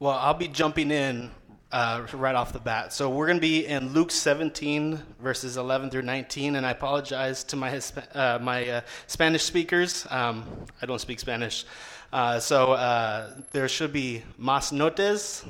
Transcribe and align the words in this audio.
Well, 0.00 0.14
I'll 0.14 0.34
be 0.34 0.46
jumping 0.46 0.92
in 0.92 1.28
uh, 1.72 2.06
right 2.12 2.36
off 2.36 2.52
the 2.52 2.60
bat. 2.60 2.92
So 2.92 3.10
we're 3.10 3.26
going 3.26 3.38
to 3.38 3.40
be 3.40 3.66
in 3.66 3.92
Luke 3.92 4.12
17, 4.12 5.02
verses 5.20 5.56
11 5.56 5.90
through 5.90 6.02
19. 6.02 6.54
And 6.54 6.64
I 6.64 6.70
apologize 6.70 7.42
to 7.44 7.56
my 7.56 7.68
Hispa- 7.68 8.14
uh, 8.14 8.38
my 8.38 8.68
uh, 8.68 8.80
Spanish 9.08 9.42
speakers. 9.42 10.06
Um, 10.08 10.44
I 10.80 10.86
don't 10.86 11.00
speak 11.00 11.18
Spanish, 11.18 11.64
uh, 12.12 12.38
so 12.38 12.74
uh, 12.74 13.40
there 13.50 13.68
should 13.68 13.92
be 13.92 14.22
más 14.40 14.72
notes 14.72 15.44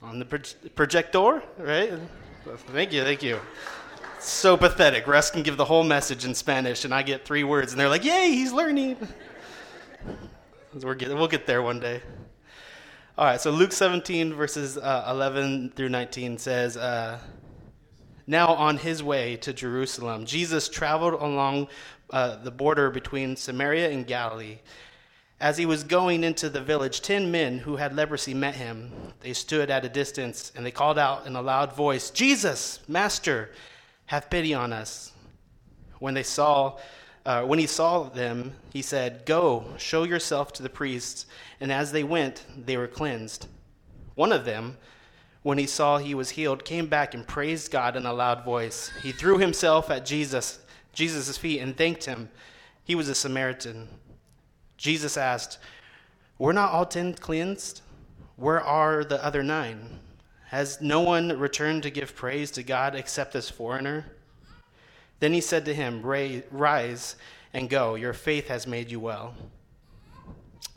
on 0.00 0.20
the 0.20 0.24
pro- 0.24 0.70
projector, 0.76 1.42
right? 1.58 1.92
Thank 2.68 2.92
you, 2.92 3.02
thank 3.02 3.24
you. 3.24 3.40
So 4.20 4.56
pathetic. 4.56 5.08
Russ 5.08 5.30
can 5.32 5.42
give 5.42 5.56
the 5.56 5.64
whole 5.64 5.82
message 5.82 6.24
in 6.24 6.36
Spanish, 6.36 6.84
and 6.84 6.94
I 6.94 7.02
get 7.02 7.24
three 7.24 7.42
words, 7.42 7.72
and 7.72 7.80
they're 7.80 7.88
like, 7.88 8.04
"Yay, 8.04 8.30
he's 8.30 8.52
learning." 8.52 8.96
We're 10.80 10.94
get, 10.94 11.08
we'll 11.08 11.26
get 11.26 11.46
there 11.46 11.62
one 11.62 11.80
day. 11.80 12.00
All 13.18 13.24
right, 13.24 13.40
so 13.40 13.50
Luke 13.50 13.72
17, 13.72 14.32
verses 14.32 14.78
uh, 14.78 15.08
11 15.10 15.72
through 15.74 15.88
19 15.88 16.38
says, 16.38 16.76
uh, 16.76 17.18
Now 18.28 18.54
on 18.54 18.76
his 18.76 19.02
way 19.02 19.34
to 19.38 19.52
Jerusalem, 19.52 20.24
Jesus 20.24 20.68
traveled 20.68 21.14
along 21.14 21.66
uh, 22.10 22.36
the 22.36 22.52
border 22.52 22.90
between 22.90 23.34
Samaria 23.34 23.90
and 23.90 24.06
Galilee. 24.06 24.60
As 25.40 25.58
he 25.58 25.66
was 25.66 25.82
going 25.82 26.22
into 26.22 26.48
the 26.48 26.60
village, 26.60 27.00
ten 27.00 27.32
men 27.32 27.58
who 27.58 27.74
had 27.74 27.92
leprosy 27.92 28.34
met 28.34 28.54
him. 28.54 28.92
They 29.18 29.32
stood 29.32 29.68
at 29.68 29.84
a 29.84 29.88
distance 29.88 30.52
and 30.54 30.64
they 30.64 30.70
called 30.70 30.96
out 30.96 31.26
in 31.26 31.34
a 31.34 31.42
loud 31.42 31.72
voice, 31.72 32.10
Jesus, 32.10 32.78
Master, 32.86 33.50
have 34.06 34.30
pity 34.30 34.54
on 34.54 34.72
us. 34.72 35.10
When 35.98 36.14
they 36.14 36.22
saw 36.22 36.78
uh, 37.28 37.44
when 37.44 37.58
he 37.58 37.66
saw 37.66 38.04
them, 38.04 38.54
he 38.72 38.80
said, 38.80 39.26
Go, 39.26 39.66
show 39.76 40.04
yourself 40.04 40.50
to 40.54 40.62
the 40.62 40.70
priests. 40.70 41.26
And 41.60 41.70
as 41.70 41.92
they 41.92 42.02
went, 42.02 42.46
they 42.56 42.78
were 42.78 42.88
cleansed. 42.88 43.48
One 44.14 44.32
of 44.32 44.46
them, 44.46 44.78
when 45.42 45.58
he 45.58 45.66
saw 45.66 45.98
he 45.98 46.14
was 46.14 46.30
healed, 46.30 46.64
came 46.64 46.86
back 46.86 47.12
and 47.12 47.28
praised 47.28 47.70
God 47.70 47.96
in 47.96 48.06
a 48.06 48.14
loud 48.14 48.46
voice. 48.46 48.90
He 49.02 49.12
threw 49.12 49.36
himself 49.36 49.90
at 49.90 50.06
Jesus, 50.06 50.60
Jesus' 50.94 51.36
feet 51.36 51.60
and 51.60 51.76
thanked 51.76 52.06
him. 52.06 52.30
He 52.82 52.94
was 52.94 53.10
a 53.10 53.14
Samaritan. 53.14 53.88
Jesus 54.78 55.18
asked, 55.18 55.58
Were 56.38 56.54
not 56.54 56.72
all 56.72 56.86
ten 56.86 57.12
cleansed? 57.12 57.82
Where 58.36 58.62
are 58.62 59.04
the 59.04 59.22
other 59.22 59.42
nine? 59.42 59.98
Has 60.46 60.80
no 60.80 61.02
one 61.02 61.38
returned 61.38 61.82
to 61.82 61.90
give 61.90 62.16
praise 62.16 62.50
to 62.52 62.62
God 62.62 62.94
except 62.94 63.34
this 63.34 63.50
foreigner? 63.50 64.06
Then 65.20 65.32
he 65.32 65.40
said 65.40 65.64
to 65.64 65.74
him, 65.74 66.02
Rise 66.02 67.16
and 67.52 67.68
go. 67.68 67.94
Your 67.94 68.12
faith 68.12 68.48
has 68.48 68.66
made 68.66 68.90
you 68.90 69.00
well. 69.00 69.34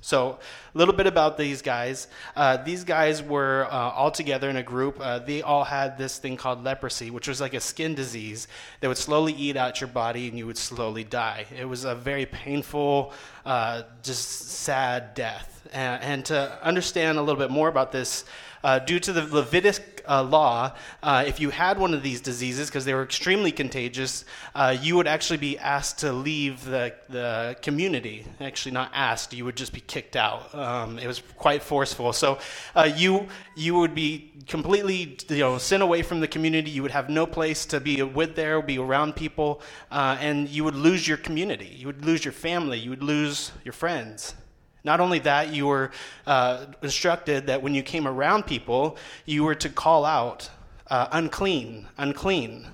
So, 0.03 0.39
a 0.73 0.77
little 0.77 0.95
bit 0.95 1.05
about 1.05 1.37
these 1.37 1.61
guys. 1.61 2.07
Uh, 2.35 2.57
these 2.57 2.83
guys 2.83 3.21
were 3.21 3.67
uh, 3.69 3.91
all 3.91 4.09
together 4.09 4.49
in 4.49 4.55
a 4.55 4.63
group. 4.63 4.97
Uh, 4.99 5.19
they 5.19 5.43
all 5.43 5.63
had 5.63 5.95
this 5.95 6.17
thing 6.17 6.37
called 6.37 6.63
leprosy, 6.63 7.11
which 7.11 7.27
was 7.27 7.39
like 7.39 7.53
a 7.53 7.59
skin 7.59 7.93
disease 7.93 8.47
that 8.79 8.87
would 8.87 8.97
slowly 8.97 9.33
eat 9.33 9.55
out 9.55 9.79
your 9.79 9.89
body 9.89 10.27
and 10.27 10.39
you 10.39 10.47
would 10.47 10.57
slowly 10.57 11.03
die. 11.03 11.45
It 11.55 11.65
was 11.65 11.85
a 11.85 11.93
very 11.93 12.25
painful, 12.25 13.13
uh, 13.45 13.83
just 14.01 14.49
sad 14.49 15.13
death. 15.13 15.67
And, 15.71 16.03
and 16.03 16.25
to 16.25 16.57
understand 16.65 17.19
a 17.19 17.21
little 17.21 17.39
bit 17.39 17.51
more 17.51 17.67
about 17.67 17.91
this, 17.91 18.25
uh, 18.63 18.79
due 18.79 18.99
to 18.99 19.13
the 19.13 19.21
Levitic 19.21 19.90
uh, 20.07 20.23
law, 20.23 20.73
uh, 21.03 21.23
if 21.27 21.39
you 21.39 21.49
had 21.49 21.79
one 21.79 21.93
of 21.93 22.03
these 22.03 22.21
diseases, 22.21 22.69
because 22.69 22.85
they 22.85 22.93
were 22.93 23.03
extremely 23.03 23.51
contagious, 23.51 24.25
uh, 24.55 24.75
you 24.81 24.95
would 24.95 25.07
actually 25.07 25.37
be 25.37 25.57
asked 25.57 25.99
to 25.99 26.11
leave 26.11 26.65
the, 26.65 26.93
the 27.09 27.55
community. 27.61 28.25
Actually, 28.39 28.71
not 28.71 28.91
asked, 28.93 29.33
you 29.33 29.45
would 29.45 29.55
just 29.55 29.73
be 29.73 29.81
kicked 29.81 30.15
out. 30.15 30.53
Um, 30.53 30.99
it 30.99 31.07
was 31.07 31.21
quite 31.37 31.63
forceful. 31.63 32.13
So 32.13 32.39
uh, 32.75 32.89
you, 32.95 33.27
you 33.55 33.75
would 33.75 33.95
be 33.95 34.31
completely 34.47 35.17
you 35.29 35.37
know, 35.37 35.57
sent 35.57 35.83
away 35.83 36.01
from 36.01 36.19
the 36.19 36.27
community. 36.27 36.71
You 36.71 36.81
would 36.81 36.91
have 36.91 37.09
no 37.09 37.25
place 37.25 37.65
to 37.67 37.79
be 37.79 38.01
with 38.01 38.35
there, 38.35 38.61
be 38.61 38.77
around 38.77 39.15
people, 39.15 39.61
uh, 39.91 40.17
and 40.19 40.49
you 40.49 40.63
would 40.63 40.75
lose 40.75 41.07
your 41.07 41.17
community. 41.17 41.73
You 41.77 41.87
would 41.87 42.05
lose 42.05 42.25
your 42.25 42.31
family. 42.33 42.79
You 42.79 42.89
would 42.89 43.03
lose 43.03 43.51
your 43.63 43.73
friends. 43.73 44.35
Not 44.83 44.99
only 44.99 45.19
that, 45.19 45.53
you 45.53 45.67
were 45.67 45.91
uh, 46.25 46.65
instructed 46.81 47.47
that 47.47 47.61
when 47.61 47.75
you 47.75 47.83
came 47.83 48.07
around 48.07 48.45
people, 48.45 48.97
you 49.25 49.43
were 49.43 49.55
to 49.55 49.69
call 49.69 50.05
out, 50.05 50.49
uh, 50.87 51.07
unclean, 51.11 51.87
unclean. 51.97 52.67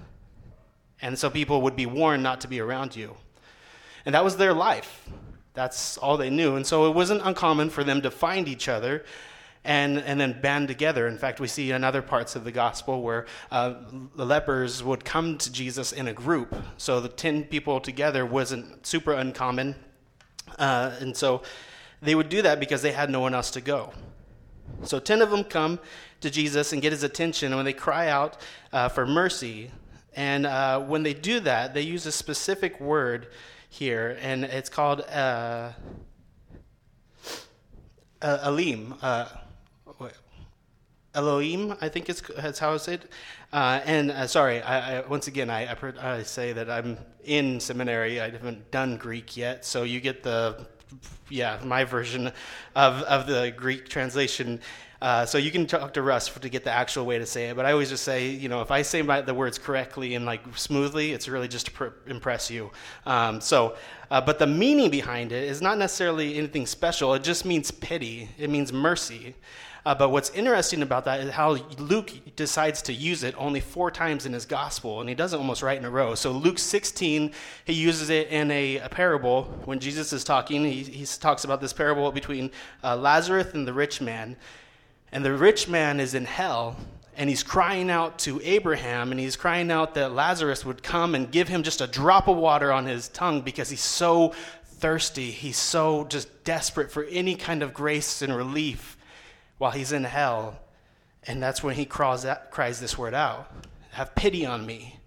And 1.01 1.17
so 1.17 1.29
people 1.29 1.61
would 1.61 1.75
be 1.75 1.85
warned 1.85 2.23
not 2.23 2.41
to 2.41 2.47
be 2.47 2.59
around 2.59 2.95
you. 2.95 3.15
And 4.05 4.15
that 4.15 4.23
was 4.23 4.37
their 4.37 4.53
life. 4.53 5.07
That's 5.53 5.97
all 5.97 6.17
they 6.17 6.29
knew. 6.29 6.55
And 6.55 6.65
so 6.65 6.87
it 6.87 6.95
wasn't 6.95 7.21
uncommon 7.23 7.69
for 7.69 7.83
them 7.83 8.01
to 8.03 8.11
find 8.11 8.47
each 8.47 8.69
other 8.69 9.03
and, 9.65 9.97
and 9.99 10.19
then 10.19 10.39
band 10.39 10.69
together. 10.69 11.07
In 11.07 11.17
fact, 11.17 11.39
we 11.41 11.47
see 11.47 11.71
in 11.71 11.83
other 11.83 12.01
parts 12.01 12.35
of 12.35 12.45
the 12.45 12.51
gospel 12.51 13.01
where 13.01 13.25
uh, 13.51 13.73
the 14.15 14.25
lepers 14.25 14.81
would 14.81 15.03
come 15.03 15.37
to 15.39 15.51
Jesus 15.51 15.91
in 15.91 16.07
a 16.07 16.13
group. 16.13 16.55
So 16.77 17.01
the 17.01 17.09
10 17.09 17.45
people 17.45 17.81
together 17.81 18.25
wasn't 18.25 18.85
super 18.87 19.13
uncommon. 19.13 19.75
Uh, 20.57 20.91
and 21.01 21.15
so 21.15 21.41
they 22.01 22.15
would 22.15 22.29
do 22.29 22.41
that 22.41 22.59
because 22.59 22.81
they 22.81 22.91
had 22.91 23.09
no 23.09 23.19
one 23.19 23.33
else 23.33 23.51
to 23.51 23.61
go. 23.61 23.91
So 24.83 24.99
10 24.99 25.21
of 25.21 25.31
them 25.31 25.43
come 25.43 25.79
to 26.21 26.29
Jesus 26.29 26.73
and 26.73 26.81
get 26.81 26.91
his 26.91 27.03
attention 27.03 27.47
and 27.47 27.55
when 27.55 27.65
they 27.65 27.73
cry 27.73 28.09
out 28.09 28.37
uh, 28.73 28.89
for 28.89 29.05
mercy. 29.05 29.71
And 30.15 30.45
uh, 30.45 30.79
when 30.81 31.03
they 31.03 31.13
do 31.13 31.39
that, 31.41 31.73
they 31.73 31.81
use 31.81 32.05
a 32.05 32.11
specific 32.11 32.79
word 32.79 33.27
here, 33.69 34.17
and 34.21 34.45
it's 34.45 34.69
called 34.69 35.01
uh, 35.01 35.71
uh. 38.21 38.95
Uh, 39.01 39.27
Elohim, 41.17 41.75
I 41.81 41.89
think 41.89 42.09
is 42.09 42.21
how 42.59 42.73
I 42.73 42.77
say 42.77 42.95
it. 42.95 43.11
Uh, 43.51 43.79
and 43.85 44.11
uh, 44.11 44.27
sorry, 44.27 44.61
I, 44.61 44.99
I, 44.99 45.07
once 45.07 45.27
again, 45.27 45.49
I, 45.49 45.75
I, 45.99 46.21
say 46.21 46.53
that 46.53 46.69
I'm 46.69 46.97
in 47.23 47.59
seminary. 47.59 48.21
I 48.21 48.29
haven't 48.29 48.69
done 48.69 48.97
Greek 48.97 49.35
yet, 49.35 49.65
so 49.65 49.81
you 49.81 49.99
get 49.99 50.21
the 50.21 50.67
yeah, 51.29 51.59
my 51.63 51.83
version 51.83 52.31
of, 52.75 53.01
of 53.03 53.27
the 53.27 53.53
Greek 53.55 53.89
translation. 53.89 54.59
Uh, 54.99 55.25
so 55.25 55.37
you 55.37 55.51
can 55.51 55.67
talk 55.67 55.93
to 55.93 56.01
Russ 56.01 56.27
to 56.27 56.49
get 56.49 56.63
the 56.63 56.71
actual 56.71 57.05
way 57.05 57.19
to 57.19 57.25
say 57.25 57.49
it. 57.49 57.55
But 57.55 57.65
I 57.65 57.71
always 57.71 57.89
just 57.89 58.03
say, 58.03 58.29
you 58.29 58.49
know, 58.49 58.61
if 58.61 58.71
I 58.71 58.81
say 58.81 59.03
my, 59.03 59.21
the 59.21 59.33
words 59.33 59.59
correctly 59.59 60.15
and 60.15 60.25
like 60.25 60.41
smoothly, 60.57 61.11
it's 61.11 61.27
really 61.27 61.47
just 61.47 61.67
to 61.67 61.71
pr- 61.71 61.87
impress 62.07 62.49
you. 62.49 62.71
Um, 63.05 63.39
so, 63.39 63.75
uh, 64.09 64.21
but 64.21 64.39
the 64.39 64.47
meaning 64.47 64.89
behind 64.89 65.31
it 65.31 65.43
is 65.43 65.61
not 65.61 65.77
necessarily 65.77 66.37
anything 66.37 66.65
special. 66.65 67.13
It 67.13 67.23
just 67.23 67.45
means 67.45 67.69
pity. 67.69 68.29
It 68.39 68.49
means 68.49 68.73
mercy. 68.73 69.35
Uh, 69.87 69.95
but 69.95 70.09
what's 70.09 70.29
interesting 70.31 70.81
about 70.81 71.05
that 71.05 71.21
is 71.21 71.31
how 71.31 71.51
Luke 71.77 72.11
decides 72.35 72.81
to 72.81 72.91
use 72.91 73.23
it 73.23 73.33
only 73.37 73.61
four 73.61 73.89
times 73.89 74.25
in 74.25 74.33
his 74.33 74.45
gospel, 74.45 74.99
and 74.99 75.07
he 75.07 75.15
does 75.15 75.31
it 75.31 75.37
almost 75.37 75.61
right 75.63 75.77
in 75.77 75.85
a 75.85 75.89
row. 75.89 76.13
So, 76.13 76.33
Luke 76.33 76.59
16, 76.59 77.31
he 77.63 77.71
uses 77.71 78.09
it 78.09 78.27
in 78.27 78.51
a, 78.51 78.79
a 78.79 78.89
parable. 78.89 79.45
When 79.63 79.79
Jesus 79.79 80.11
is 80.11 80.25
talking, 80.25 80.65
he, 80.65 80.83
he 80.83 81.05
talks 81.05 81.45
about 81.45 81.61
this 81.61 81.71
parable 81.71 82.11
between 82.11 82.51
uh, 82.83 82.97
Lazarus 82.97 83.53
and 83.53 83.65
the 83.65 83.71
rich 83.71 84.01
man. 84.01 84.35
And 85.13 85.23
the 85.23 85.31
rich 85.31 85.69
man 85.69 86.01
is 86.01 86.15
in 86.15 86.25
hell, 86.25 86.75
and 87.15 87.29
he's 87.29 87.41
crying 87.41 87.89
out 87.89 88.19
to 88.19 88.41
Abraham, 88.43 89.11
and 89.11 89.19
he's 89.21 89.37
crying 89.37 89.71
out 89.71 89.93
that 89.93 90.11
Lazarus 90.11 90.65
would 90.65 90.83
come 90.83 91.15
and 91.15 91.31
give 91.31 91.47
him 91.47 91.63
just 91.63 91.79
a 91.79 91.87
drop 91.87 92.27
of 92.27 92.35
water 92.35 92.73
on 92.73 92.85
his 92.85 93.07
tongue 93.07 93.39
because 93.39 93.69
he's 93.69 93.79
so 93.79 94.33
thirsty. 94.65 95.31
He's 95.31 95.55
so 95.55 96.03
just 96.09 96.43
desperate 96.43 96.91
for 96.91 97.05
any 97.05 97.35
kind 97.35 97.63
of 97.63 97.73
grace 97.73 98.21
and 98.21 98.35
relief 98.35 98.96
while 99.57 99.71
he's 99.71 99.91
in 99.91 100.03
hell. 100.03 100.59
And 101.23 101.41
that's 101.41 101.63
when 101.63 101.75
he 101.75 101.85
cries, 101.85 102.25
out, 102.25 102.51
cries 102.51 102.79
this 102.79 102.97
word 102.97 103.13
out 103.13 103.51
Have 103.91 104.15
pity 104.15 104.45
on 104.45 104.65
me. 104.65 104.99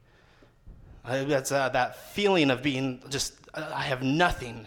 Uh, 1.04 1.24
that's 1.24 1.50
uh, 1.50 1.68
that 1.70 1.96
feeling 2.12 2.50
of 2.50 2.62
being 2.62 3.02
just, 3.08 3.34
uh, 3.54 3.70
I 3.74 3.82
have 3.82 4.02
nothing. 4.02 4.66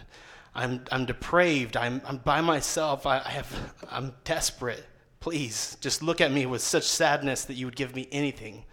I'm, 0.56 0.84
I'm 0.92 1.06
depraved. 1.06 1.78
I'm, 1.78 2.02
I'm 2.06 2.18
by 2.18 2.42
myself. 2.42 3.06
I, 3.06 3.20
I 3.20 3.30
have, 3.30 3.74
I'm 3.90 4.14
desperate. 4.24 4.84
Please, 5.20 5.78
just 5.80 6.02
look 6.04 6.22
at 6.22 6.32
me 6.32 6.46
with 6.46 6.62
such 6.62 6.84
sadness 6.84 7.46
that 7.46 7.54
you 7.54 7.66
would 7.66 7.76
give 7.76 7.96
me 7.96 8.08
anything. 8.12 8.66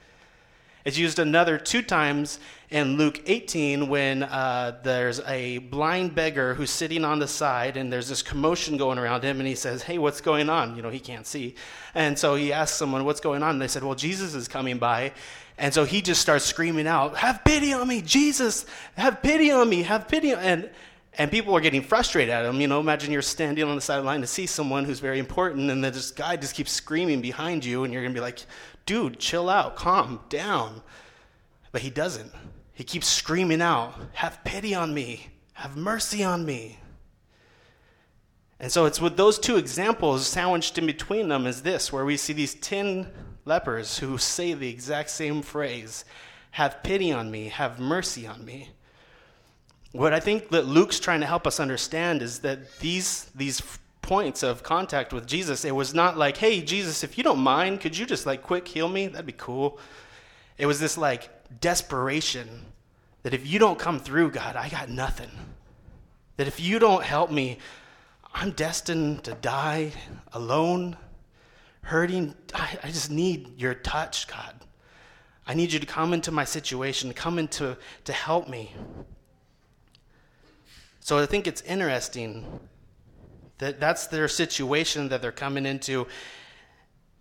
It's 0.85 0.97
used 0.97 1.19
another 1.19 1.59
two 1.59 1.83
times 1.83 2.39
in 2.71 2.97
Luke 2.97 3.21
18 3.27 3.89
when 3.89 4.23
uh, 4.23 4.81
there's 4.83 5.21
a 5.21 5.59
blind 5.59 6.15
beggar 6.15 6.55
who's 6.55 6.71
sitting 6.71 7.05
on 7.05 7.19
the 7.19 7.29
side 7.29 7.77
and 7.77 7.93
there's 7.93 8.09
this 8.09 8.23
commotion 8.23 8.77
going 8.77 8.99
around 8.99 9.23
him 9.23 9.41
and 9.41 9.47
he 9.47 9.55
says, 9.55 9.83
Hey, 9.83 9.99
what's 9.99 10.21
going 10.21 10.49
on? 10.49 10.77
You 10.77 10.83
know, 10.83 10.91
he 10.91 11.01
can't 11.01 11.27
see. 11.27 11.55
And 11.95 12.19
so 12.19 12.35
he 12.35 12.53
asks 12.53 12.79
someone, 12.79 13.05
What's 13.05 13.21
going 13.21 13.43
on? 13.43 13.51
And 13.51 13.63
they 13.63 13.69
said, 13.69 13.85
Well, 13.85 13.95
Jesus 13.95 14.35
is 14.35 14.49
coming 14.49 14.79
by. 14.79 15.13
And 15.59 15.75
so 15.75 15.85
he 15.85 16.01
just 16.01 16.23
starts 16.23 16.47
screaming 16.47 16.87
out, 16.87 17.17
Have 17.17 17.45
pity 17.45 17.75
on 17.75 17.87
me, 17.87 18.01
Jesus! 18.01 18.65
Have 18.97 19.23
pity 19.23 19.51
on 19.51 19.69
me, 19.69 19.83
have 19.83 20.09
pity 20.09 20.33
on 20.33 20.41
and 20.41 20.71
and 21.19 21.31
people 21.31 21.55
are 21.57 21.61
getting 21.61 21.83
frustrated 21.83 22.33
at 22.33 22.45
him. 22.45 22.61
You 22.61 22.69
know, 22.69 22.79
imagine 22.79 23.13
you're 23.13 23.21
standing 23.21 23.65
on 23.65 23.75
the 23.75 23.81
sideline 23.81 24.21
to 24.21 24.27
see 24.27 24.47
someone 24.47 24.85
who's 24.85 25.01
very 25.01 25.19
important, 25.19 25.71
and 25.71 25.83
then 25.83 25.93
this 25.93 26.13
guy 26.13 26.37
just 26.37 26.55
keeps 26.55 26.71
screaming 26.71 27.21
behind 27.21 27.65
you, 27.65 27.85
and 27.85 27.93
you're 27.93 28.03
gonna 28.03 28.15
be 28.15 28.21
like, 28.21 28.47
dude, 28.87 29.19
chill 29.19 29.49
out, 29.49 29.77
calm 29.77 30.21
down. 30.29 30.83
But 31.73 31.83
he 31.83 31.91
doesn't. 31.91 32.33
He 32.73 32.85
keeps 32.85 33.07
screaming 33.07 33.63
out, 33.63 33.95
Have 34.15 34.43
pity 34.45 34.75
on 34.75 34.95
me, 34.95 35.29
have 35.55 35.77
mercy 35.77 36.25
on 36.25 36.45
me. 36.45 36.79
And 38.59 38.71
so 38.71 38.85
it's 38.85 39.01
with 39.01 39.17
those 39.17 39.39
two 39.39 39.57
examples 39.57 40.27
sandwiched 40.27 40.77
in 40.77 40.85
between 40.85 41.29
them 41.29 41.47
is 41.47 41.63
this, 41.63 41.93
where 41.93 42.05
we 42.05 42.19
see 42.19 42.35
these 42.35 42.55
10 42.55 43.11
lepers 43.47 43.99
who 43.99 44.19
say 44.19 44.53
the 44.53 44.69
exact 44.69 45.11
same 45.11 45.43
phrase 45.43 46.05
Have 46.53 46.83
pity 46.83 47.11
on 47.11 47.31
me, 47.31 47.49
have 47.49 47.81
mercy 47.81 48.27
on 48.27 48.45
me. 48.45 48.71
What 49.93 50.13
I 50.13 50.21
think 50.21 50.51
that 50.51 50.67
Luke's 50.67 51.01
trying 51.01 51.21
to 51.21 51.27
help 51.27 51.47
us 51.47 51.59
understand 51.59 52.23
is 52.23 52.41
that 52.41 52.79
these, 52.79 53.25
these 53.35 53.61
points 54.11 54.43
of 54.43 54.65
contact 54.65 55.13
with 55.13 55.25
Jesus, 55.25 55.65
it 55.65 55.71
was 55.71 55.95
not 55.95 56.19
like, 56.19 56.37
hey, 56.37 56.61
Jesus, 56.61 57.05
if 57.05 57.17
you 57.17 57.23
don't 57.23 57.39
mind, 57.39 57.81
could 57.81 57.97
you 57.97 58.05
just 58.05 58.27
like 58.27 58.43
quick 58.43 58.67
heal 58.67 58.89
me? 58.89 59.07
That'd 59.07 59.25
be 59.25 59.31
cool. 59.31 59.79
It 60.59 60.67
was 60.67 60.81
this 60.81 60.99
like 60.99 61.31
desperation 61.61 62.49
that 63.23 63.33
if 63.33 63.47
you 63.47 63.61
don't 63.61 63.79
come 63.79 64.01
through, 64.01 64.33
God, 64.33 64.57
I 64.57 64.69
got 64.69 64.89
nothing. 64.91 65.31
That 66.39 66.49
if 66.49 66.59
you 66.59 66.81
don't 66.81 67.05
help 67.05 67.31
me, 67.31 67.59
I'm 68.35 68.51
destined 68.51 69.23
to 69.23 69.35
die 69.35 69.93
alone, 70.33 70.97
hurting. 71.83 72.35
I, 72.53 72.79
I 72.83 72.89
just 72.89 73.13
need 73.13 73.61
your 73.61 73.75
touch, 73.75 74.27
God. 74.27 74.57
I 75.47 75.55
need 75.55 75.73
you 75.73 75.79
to 75.79 75.87
come 75.87 76.13
into 76.13 76.33
my 76.33 76.43
situation, 76.43 77.13
come 77.13 77.39
into 77.39 77.77
to 78.07 78.13
help 78.13 78.49
me. 78.49 78.75
So 80.99 81.17
I 81.17 81.27
think 81.27 81.47
it's 81.47 81.63
interesting 81.63 82.59
that 83.61 83.81
that's 83.81 84.09
their 84.09 84.29
situation 84.29 85.09
that 85.09 85.23
they're 85.23 85.33
coming 85.33 85.65
into. 85.65 86.07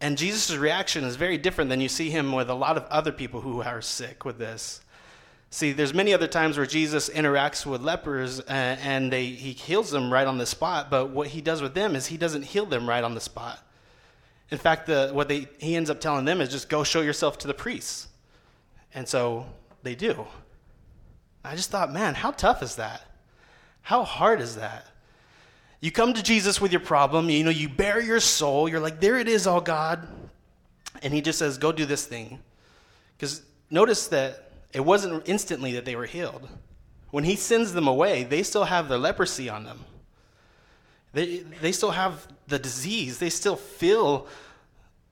And 0.02 0.18
Jesus' 0.18 0.56
reaction 0.56 1.04
is 1.04 1.16
very 1.16 1.38
different 1.38 1.70
than 1.70 1.82
you 1.82 1.90
see 1.90 2.10
him 2.10 2.32
with 2.32 2.50
a 2.50 2.54
lot 2.54 2.78
of 2.78 2.84
other 2.86 3.12
people 3.12 3.42
who 3.42 3.62
are 3.62 3.82
sick 3.82 4.26
with 4.26 4.40
this. 4.40 4.82
See, 5.52 5.72
there's 5.72 5.94
many 5.94 6.14
other 6.14 6.28
times 6.28 6.58
where 6.58 6.68
Jesus 6.68 7.10
interacts 7.10 7.66
with 7.66 7.82
lepers 7.82 8.40
uh, 8.40 8.44
and 8.50 9.12
they, 9.12 9.26
he 9.26 9.52
heals 9.52 9.90
them 9.90 10.14
right 10.14 10.28
on 10.28 10.38
the 10.38 10.46
spot, 10.46 10.90
but 10.90 11.10
what 11.10 11.28
he 11.28 11.42
does 11.42 11.62
with 11.62 11.74
them 11.74 11.96
is 11.96 12.06
he 12.06 12.18
doesn't 12.18 12.44
heal 12.44 12.66
them 12.66 12.88
right 12.88 13.04
on 13.04 13.16
the 13.16 13.22
spot. 13.22 13.60
In 14.52 14.58
fact, 14.58 14.88
the, 14.88 15.10
what 15.12 15.28
they, 15.28 15.48
he 15.58 15.76
ends 15.76 15.90
up 15.90 16.00
telling 16.00 16.26
them 16.26 16.40
is 16.40 16.50
just 16.50 16.70
go 16.70 16.84
show 16.84 17.02
yourself 17.02 17.38
to 17.40 17.48
the 17.48 17.54
priests. 17.54 18.08
And 18.94 19.08
so 19.08 19.48
they 19.84 19.96
do. 19.96 20.26
I 21.44 21.56
just 21.56 21.72
thought, 21.72 21.92
man, 21.92 22.16
how 22.16 22.32
tough 22.32 22.62
is 22.62 22.76
that? 22.76 23.02
How 23.82 24.04
hard 24.04 24.42
is 24.42 24.56
that? 24.56 24.86
You 25.82 25.92
come 25.92 26.14
to 26.14 26.24
Jesus 26.24 26.60
with 26.60 26.72
your 26.72 26.82
problem, 26.82 27.30
you 27.30 27.44
know, 27.44 27.50
you 27.50 27.70
bare 27.70 28.02
your 28.02 28.20
soul, 28.20 28.68
you're 28.68 28.82
like, 28.82 29.00
there 29.00 29.18
it 29.18 29.28
is, 29.28 29.48
all 29.48 29.62
God. 29.62 30.08
And 31.02 31.14
he 31.14 31.22
just 31.22 31.40
says, 31.40 31.58
go 31.58 31.72
do 31.72 31.86
this 31.86 32.06
thing. 32.06 32.40
Because 33.18 33.42
notice 33.70 34.08
that 34.08 34.52
it 34.74 34.82
wasn't 34.82 35.28
instantly 35.28 35.74
that 35.74 35.86
they 35.86 35.96
were 35.96 36.06
healed. 36.06 36.48
When 37.12 37.24
he 37.24 37.36
sends 37.36 37.74
them 37.74 37.88
away, 37.88 38.24
they 38.24 38.44
still 38.44 38.66
have 38.66 38.90
their 38.90 38.98
leprosy 38.98 39.50
on 39.50 39.64
them. 39.64 39.80
They, 41.14 41.38
they 41.62 41.72
still 41.72 41.92
have 41.92 42.28
the 42.48 42.60
disease. 42.60 43.18
They 43.18 43.30
still 43.30 43.56
feel 43.56 44.28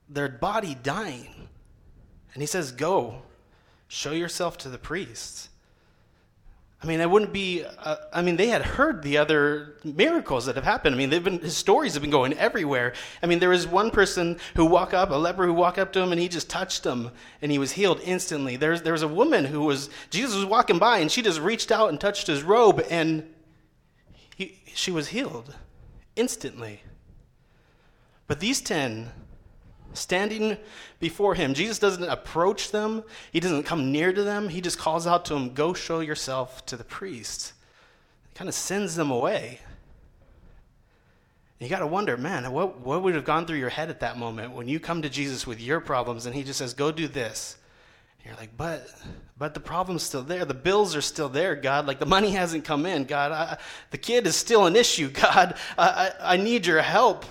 their 0.08 0.28
body 0.28 0.76
dying. 0.80 1.48
And 2.34 2.42
he 2.42 2.46
says, 2.46 2.70
Go, 2.70 3.22
show 3.88 4.12
yourself 4.12 4.58
to 4.58 4.68
the 4.68 4.78
priests. 4.78 5.48
I 6.80 6.86
mean, 6.86 7.00
it 7.00 7.10
wouldn't 7.10 7.32
be, 7.32 7.64
uh, 7.64 7.96
I 8.12 8.22
mean, 8.22 8.36
they 8.36 8.48
had 8.48 8.62
heard 8.62 9.02
the 9.02 9.18
other 9.18 9.74
miracles 9.82 10.46
that 10.46 10.54
have 10.54 10.64
happened. 10.64 10.94
I 10.94 10.98
mean, 10.98 11.10
they've 11.10 11.22
been, 11.22 11.40
his 11.40 11.56
stories 11.56 11.94
have 11.94 12.02
been 12.02 12.10
going 12.10 12.34
everywhere. 12.34 12.92
I 13.20 13.26
mean, 13.26 13.40
there 13.40 13.48
was 13.48 13.66
one 13.66 13.90
person 13.90 14.38
who 14.54 14.64
walked 14.64 14.94
up, 14.94 15.10
a 15.10 15.14
leper 15.16 15.44
who 15.44 15.52
walked 15.52 15.78
up 15.78 15.92
to 15.94 16.00
him 16.00 16.12
and 16.12 16.20
he 16.20 16.28
just 16.28 16.48
touched 16.48 16.86
him 16.86 17.10
and 17.42 17.50
he 17.50 17.58
was 17.58 17.72
healed 17.72 18.00
instantly. 18.04 18.54
There's, 18.54 18.82
there 18.82 18.92
was 18.92 19.02
a 19.02 19.08
woman 19.08 19.44
who 19.44 19.62
was, 19.62 19.90
Jesus 20.10 20.36
was 20.36 20.44
walking 20.44 20.78
by 20.78 20.98
and 20.98 21.10
she 21.10 21.20
just 21.20 21.40
reached 21.40 21.72
out 21.72 21.88
and 21.88 22.00
touched 22.00 22.28
his 22.28 22.44
robe 22.44 22.80
and 22.88 23.28
he, 24.36 24.60
she 24.72 24.92
was 24.92 25.08
healed 25.08 25.56
instantly. 26.14 26.82
But 28.28 28.38
these 28.38 28.60
10 28.60 29.10
standing 29.94 30.56
before 31.00 31.34
him. 31.34 31.54
Jesus 31.54 31.78
doesn't 31.78 32.08
approach 32.08 32.70
them, 32.70 33.02
he 33.32 33.40
doesn't 33.40 33.64
come 33.64 33.92
near 33.92 34.12
to 34.12 34.22
them. 34.22 34.48
He 34.48 34.60
just 34.60 34.78
calls 34.78 35.06
out 35.06 35.24
to 35.26 35.34
them, 35.34 35.54
Go 35.54 35.74
show 35.74 36.00
yourself 36.00 36.64
to 36.66 36.76
the 36.76 36.84
priest. 36.84 37.52
He 38.28 38.34
kind 38.34 38.48
of 38.48 38.54
sends 38.54 38.96
them 38.96 39.10
away. 39.10 39.60
You 41.58 41.68
got 41.68 41.80
to 41.80 41.86
wonder, 41.86 42.16
man, 42.16 42.50
what, 42.52 42.80
what 42.80 43.02
would 43.02 43.16
have 43.16 43.24
gone 43.24 43.44
through 43.44 43.58
your 43.58 43.68
head 43.68 43.90
at 43.90 44.00
that 44.00 44.16
moment 44.16 44.52
when 44.52 44.68
you 44.68 44.78
come 44.78 45.02
to 45.02 45.08
Jesus 45.08 45.44
with 45.44 45.60
your 45.60 45.80
problems 45.80 46.24
and 46.24 46.34
he 46.34 46.44
just 46.44 46.58
says, 46.58 46.74
Go 46.74 46.92
do 46.92 47.08
this? 47.08 47.56
And 48.18 48.26
you're 48.26 48.36
like, 48.36 48.56
but, 48.56 48.88
but 49.36 49.54
the 49.54 49.60
problem's 49.60 50.02
still 50.02 50.22
there. 50.22 50.44
The 50.44 50.54
bills 50.54 50.96
are 50.96 51.00
still 51.00 51.28
there, 51.28 51.54
God. 51.54 51.86
Like 51.86 51.98
the 51.98 52.06
money 52.06 52.30
hasn't 52.32 52.64
come 52.64 52.86
in, 52.86 53.04
God. 53.04 53.32
I, 53.32 53.58
the 53.90 53.98
kid 53.98 54.26
is 54.26 54.36
still 54.36 54.66
an 54.66 54.76
issue, 54.76 55.08
God. 55.12 55.56
I, 55.76 55.88
I, 55.88 56.34
I 56.34 56.36
need 56.36 56.66
your 56.66 56.82
help. 56.82 57.24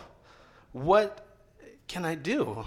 What 0.74 1.27
can 1.88 2.06
I 2.06 2.16
do? 2.16 2.66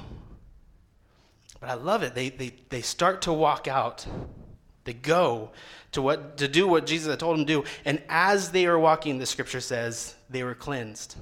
But 1.60 1.68
I 1.68 1.74
love 1.74 2.02
it. 2.02 2.14
They, 2.14 2.30
they, 2.30 2.54
they 2.70 2.80
start 2.80 3.22
to 3.22 3.32
walk 3.32 3.68
out. 3.68 4.06
They 4.84 4.94
go 4.94 5.50
to 5.92 6.00
what 6.00 6.38
to 6.38 6.48
do 6.48 6.66
what 6.66 6.86
Jesus 6.86 7.10
had 7.10 7.20
told 7.20 7.38
them 7.38 7.46
to 7.46 7.52
do. 7.52 7.64
And 7.84 8.02
as 8.08 8.50
they 8.50 8.66
were 8.66 8.78
walking, 8.78 9.18
the 9.18 9.26
scripture 9.26 9.60
says, 9.60 10.14
they 10.30 10.42
were 10.42 10.54
cleansed. 10.54 11.16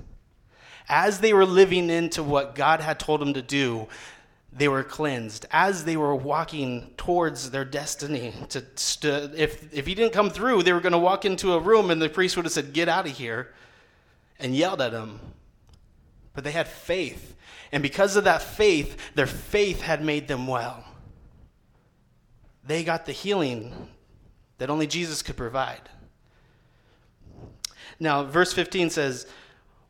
As 0.88 1.20
they 1.20 1.32
were 1.32 1.44
living 1.44 1.90
into 1.90 2.22
what 2.22 2.54
God 2.54 2.80
had 2.80 2.98
told 2.98 3.20
them 3.20 3.34
to 3.34 3.42
do, 3.42 3.88
they 4.52 4.68
were 4.68 4.84
cleansed. 4.84 5.44
As 5.50 5.84
they 5.84 5.96
were 5.96 6.14
walking 6.14 6.92
towards 6.96 7.50
their 7.50 7.64
destiny, 7.64 8.32
to, 8.50 8.60
to 9.00 9.30
if 9.36 9.72
if 9.74 9.86
he 9.86 9.94
didn't 9.94 10.14
come 10.14 10.30
through, 10.30 10.62
they 10.62 10.72
were 10.72 10.80
going 10.80 10.92
to 10.92 10.98
walk 10.98 11.24
into 11.24 11.52
a 11.52 11.60
room 11.60 11.90
and 11.90 12.00
the 12.00 12.08
priest 12.08 12.36
would 12.36 12.46
have 12.46 12.52
said, 12.52 12.72
"Get 12.72 12.88
out 12.88 13.06
of 13.06 13.12
here," 13.12 13.52
and 14.38 14.56
yelled 14.56 14.80
at 14.80 14.92
them. 14.92 15.20
But 16.32 16.44
they 16.44 16.52
had 16.52 16.68
faith 16.68 17.34
and 17.72 17.82
because 17.82 18.16
of 18.16 18.24
that 18.24 18.42
faith, 18.42 18.96
their 19.14 19.26
faith 19.26 19.82
had 19.82 20.04
made 20.04 20.28
them 20.28 20.46
well. 20.46 20.84
They 22.64 22.84
got 22.84 23.06
the 23.06 23.12
healing 23.12 23.88
that 24.58 24.70
only 24.70 24.86
Jesus 24.86 25.22
could 25.22 25.36
provide. 25.36 25.88
Now, 28.00 28.24
verse 28.24 28.52
15 28.52 28.90
says, 28.90 29.26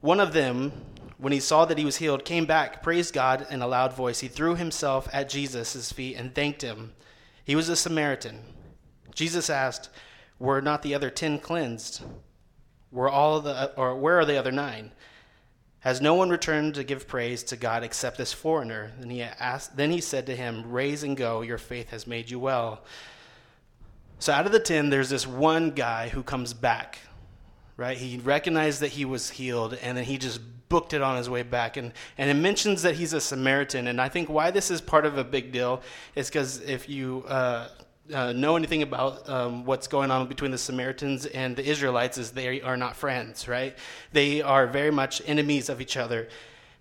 One 0.00 0.20
of 0.20 0.32
them, 0.32 0.72
when 1.18 1.32
he 1.32 1.40
saw 1.40 1.64
that 1.64 1.78
he 1.78 1.84
was 1.84 1.96
healed, 1.96 2.24
came 2.24 2.46
back, 2.46 2.82
praised 2.82 3.14
God 3.14 3.46
in 3.50 3.62
a 3.62 3.66
loud 3.66 3.92
voice. 3.92 4.20
He 4.20 4.28
threw 4.28 4.54
himself 4.54 5.08
at 5.12 5.28
Jesus' 5.28 5.92
feet 5.92 6.16
and 6.16 6.34
thanked 6.34 6.62
him. 6.62 6.92
He 7.44 7.56
was 7.56 7.68
a 7.68 7.76
Samaritan. 7.76 8.40
Jesus 9.14 9.50
asked, 9.50 9.90
Were 10.38 10.60
not 10.60 10.82
the 10.82 10.94
other 10.94 11.10
ten 11.10 11.38
cleansed? 11.38 12.02
Were 12.90 13.08
all 13.08 13.40
the, 13.40 13.74
or 13.76 13.96
where 13.96 14.18
are 14.18 14.24
the 14.24 14.38
other 14.38 14.52
nine? 14.52 14.92
Has 15.80 16.00
no 16.00 16.14
one 16.14 16.28
returned 16.28 16.74
to 16.74 16.84
give 16.84 17.06
praise 17.06 17.42
to 17.44 17.56
God 17.56 17.84
except 17.84 18.18
this 18.18 18.32
foreigner? 18.32 18.92
Then 18.98 19.10
he, 19.10 19.22
asked, 19.22 19.76
then 19.76 19.92
he 19.92 20.00
said 20.00 20.26
to 20.26 20.34
him, 20.34 20.70
Raise 20.70 21.04
and 21.04 21.16
go, 21.16 21.42
your 21.42 21.58
faith 21.58 21.90
has 21.90 22.06
made 22.06 22.30
you 22.30 22.40
well. 22.40 22.82
So 24.18 24.32
out 24.32 24.46
of 24.46 24.52
the 24.52 24.58
ten, 24.58 24.90
there's 24.90 25.10
this 25.10 25.26
one 25.26 25.70
guy 25.70 26.08
who 26.08 26.24
comes 26.24 26.52
back, 26.52 26.98
right? 27.76 27.96
He 27.96 28.18
recognized 28.18 28.80
that 28.80 28.88
he 28.88 29.04
was 29.04 29.30
healed, 29.30 29.74
and 29.74 29.96
then 29.96 30.04
he 30.04 30.18
just 30.18 30.40
booked 30.68 30.92
it 30.92 31.00
on 31.00 31.16
his 31.16 31.30
way 31.30 31.42
back. 31.42 31.76
And, 31.76 31.92
and 32.18 32.28
it 32.28 32.34
mentions 32.34 32.82
that 32.82 32.96
he's 32.96 33.12
a 33.12 33.20
Samaritan. 33.20 33.86
And 33.86 34.00
I 34.00 34.08
think 34.08 34.28
why 34.28 34.50
this 34.50 34.72
is 34.72 34.80
part 34.80 35.06
of 35.06 35.16
a 35.16 35.24
big 35.24 35.52
deal 35.52 35.82
is 36.16 36.28
because 36.28 36.60
if 36.62 36.88
you 36.88 37.24
uh, 37.28 37.68
uh, 38.12 38.32
know 38.32 38.56
anything 38.56 38.82
about 38.82 39.28
um, 39.28 39.64
what's 39.64 39.86
going 39.86 40.10
on 40.10 40.26
between 40.28 40.50
the 40.50 40.58
Samaritans 40.58 41.26
and 41.26 41.56
the 41.56 41.64
Israelites 41.64 42.18
is 42.18 42.30
they 42.30 42.60
are 42.60 42.76
not 42.76 42.96
friends, 42.96 43.48
right? 43.48 43.76
They 44.12 44.42
are 44.42 44.66
very 44.66 44.90
much 44.90 45.22
enemies 45.26 45.68
of 45.68 45.80
each 45.80 45.96
other. 45.96 46.28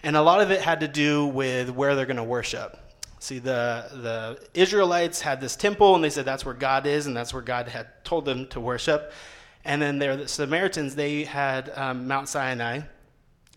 And 0.03 0.15
a 0.15 0.21
lot 0.21 0.41
of 0.41 0.51
it 0.51 0.61
had 0.61 0.79
to 0.81 0.87
do 0.87 1.27
with 1.27 1.69
where 1.69 1.95
they're 1.95 2.05
going 2.05 2.17
to 2.17 2.23
worship. 2.23 2.79
See, 3.19 3.39
the, 3.39 3.85
the 3.91 4.47
Israelites 4.53 5.21
had 5.21 5.41
this 5.41 5.55
temple, 5.55 5.95
and 5.95 6.03
they 6.03 6.09
said 6.09 6.25
that's 6.25 6.45
where 6.45 6.53
God 6.53 6.85
is, 6.85 7.07
and 7.07 7.17
that's 7.17 7.33
where 7.33 7.41
God 7.41 7.67
had 7.67 7.87
told 8.03 8.25
them 8.25 8.47
to 8.47 8.59
worship. 8.59 9.11
And 9.65 9.81
then 9.81 9.97
there, 9.97 10.15
the 10.15 10.27
Samaritans, 10.27 10.95
they 10.95 11.23
had 11.23 11.71
um, 11.75 12.07
Mount 12.07 12.29
Sinai, 12.29 12.81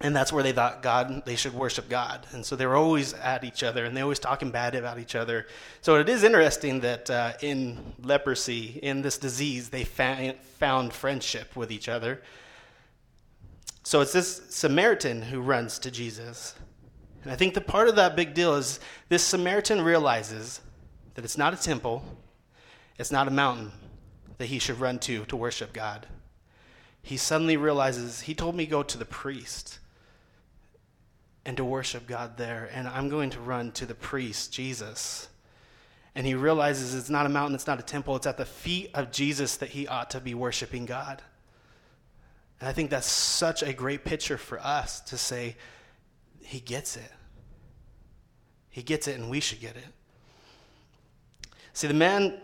and 0.00 0.16
that's 0.16 0.32
where 0.32 0.42
they 0.42 0.52
thought 0.52 0.82
God 0.82 1.24
they 1.26 1.36
should 1.36 1.52
worship 1.52 1.88
God, 1.88 2.26
and 2.32 2.44
so 2.44 2.56
they 2.56 2.66
were 2.66 2.76
always 2.76 3.12
at 3.12 3.44
each 3.44 3.62
other, 3.62 3.84
and 3.84 3.96
they 3.96 4.00
always 4.00 4.18
talking 4.18 4.50
bad 4.50 4.74
about 4.74 4.98
each 4.98 5.14
other. 5.14 5.46
So 5.82 5.96
it 5.96 6.08
is 6.08 6.24
interesting 6.24 6.80
that 6.80 7.10
uh, 7.10 7.32
in 7.42 7.94
leprosy, 8.02 8.80
in 8.82 9.02
this 9.02 9.18
disease, 9.18 9.68
they 9.68 9.84
fa- 9.84 10.36
found 10.58 10.92
friendship 10.92 11.54
with 11.54 11.70
each 11.70 11.88
other. 11.88 12.22
So 13.82 14.00
it's 14.00 14.12
this 14.12 14.42
Samaritan 14.48 15.22
who 15.22 15.40
runs 15.40 15.78
to 15.80 15.90
Jesus, 15.90 16.54
and 17.22 17.30
I 17.30 17.36
think 17.36 17.52
the 17.52 17.60
part 17.60 17.88
of 17.88 17.96
that 17.96 18.16
big 18.16 18.32
deal 18.32 18.54
is 18.54 18.80
this 19.10 19.22
Samaritan 19.22 19.82
realizes 19.82 20.60
that 21.14 21.24
it's 21.24 21.36
not 21.36 21.52
a 21.52 21.60
temple, 21.60 22.02
it's 22.98 23.12
not 23.12 23.28
a 23.28 23.30
mountain 23.30 23.72
that 24.38 24.46
he 24.46 24.58
should 24.58 24.80
run 24.80 24.98
to 25.00 25.26
to 25.26 25.36
worship 25.36 25.74
God. 25.74 26.06
He 27.02 27.18
suddenly 27.18 27.58
realizes 27.58 28.22
he 28.22 28.34
told 28.34 28.54
me 28.54 28.64
go 28.64 28.82
to 28.82 28.96
the 28.96 29.04
priest 29.04 29.79
and 31.44 31.56
to 31.56 31.64
worship 31.64 32.06
God 32.06 32.36
there. 32.36 32.70
And 32.72 32.86
I'm 32.86 33.08
going 33.08 33.30
to 33.30 33.40
run 33.40 33.72
to 33.72 33.86
the 33.86 33.94
priest, 33.94 34.52
Jesus. 34.52 35.28
And 36.14 36.26
he 36.26 36.34
realizes 36.34 36.94
it's 36.94 37.10
not 37.10 37.26
a 37.26 37.28
mountain, 37.28 37.54
it's 37.54 37.66
not 37.66 37.78
a 37.78 37.82
temple, 37.82 38.16
it's 38.16 38.26
at 38.26 38.36
the 38.36 38.44
feet 38.44 38.90
of 38.94 39.10
Jesus 39.12 39.56
that 39.58 39.70
he 39.70 39.86
ought 39.86 40.10
to 40.10 40.20
be 40.20 40.34
worshiping 40.34 40.86
God. 40.86 41.22
And 42.60 42.68
I 42.68 42.72
think 42.72 42.90
that's 42.90 43.06
such 43.06 43.62
a 43.62 43.72
great 43.72 44.04
picture 44.04 44.36
for 44.36 44.60
us 44.60 45.00
to 45.02 45.16
say, 45.16 45.56
He 46.42 46.60
gets 46.60 46.96
it. 46.96 47.10
He 48.68 48.82
gets 48.82 49.08
it, 49.08 49.18
and 49.18 49.30
we 49.30 49.40
should 49.40 49.60
get 49.60 49.76
it. 49.76 49.86
See, 51.72 51.86
the 51.86 51.94
man 51.94 52.38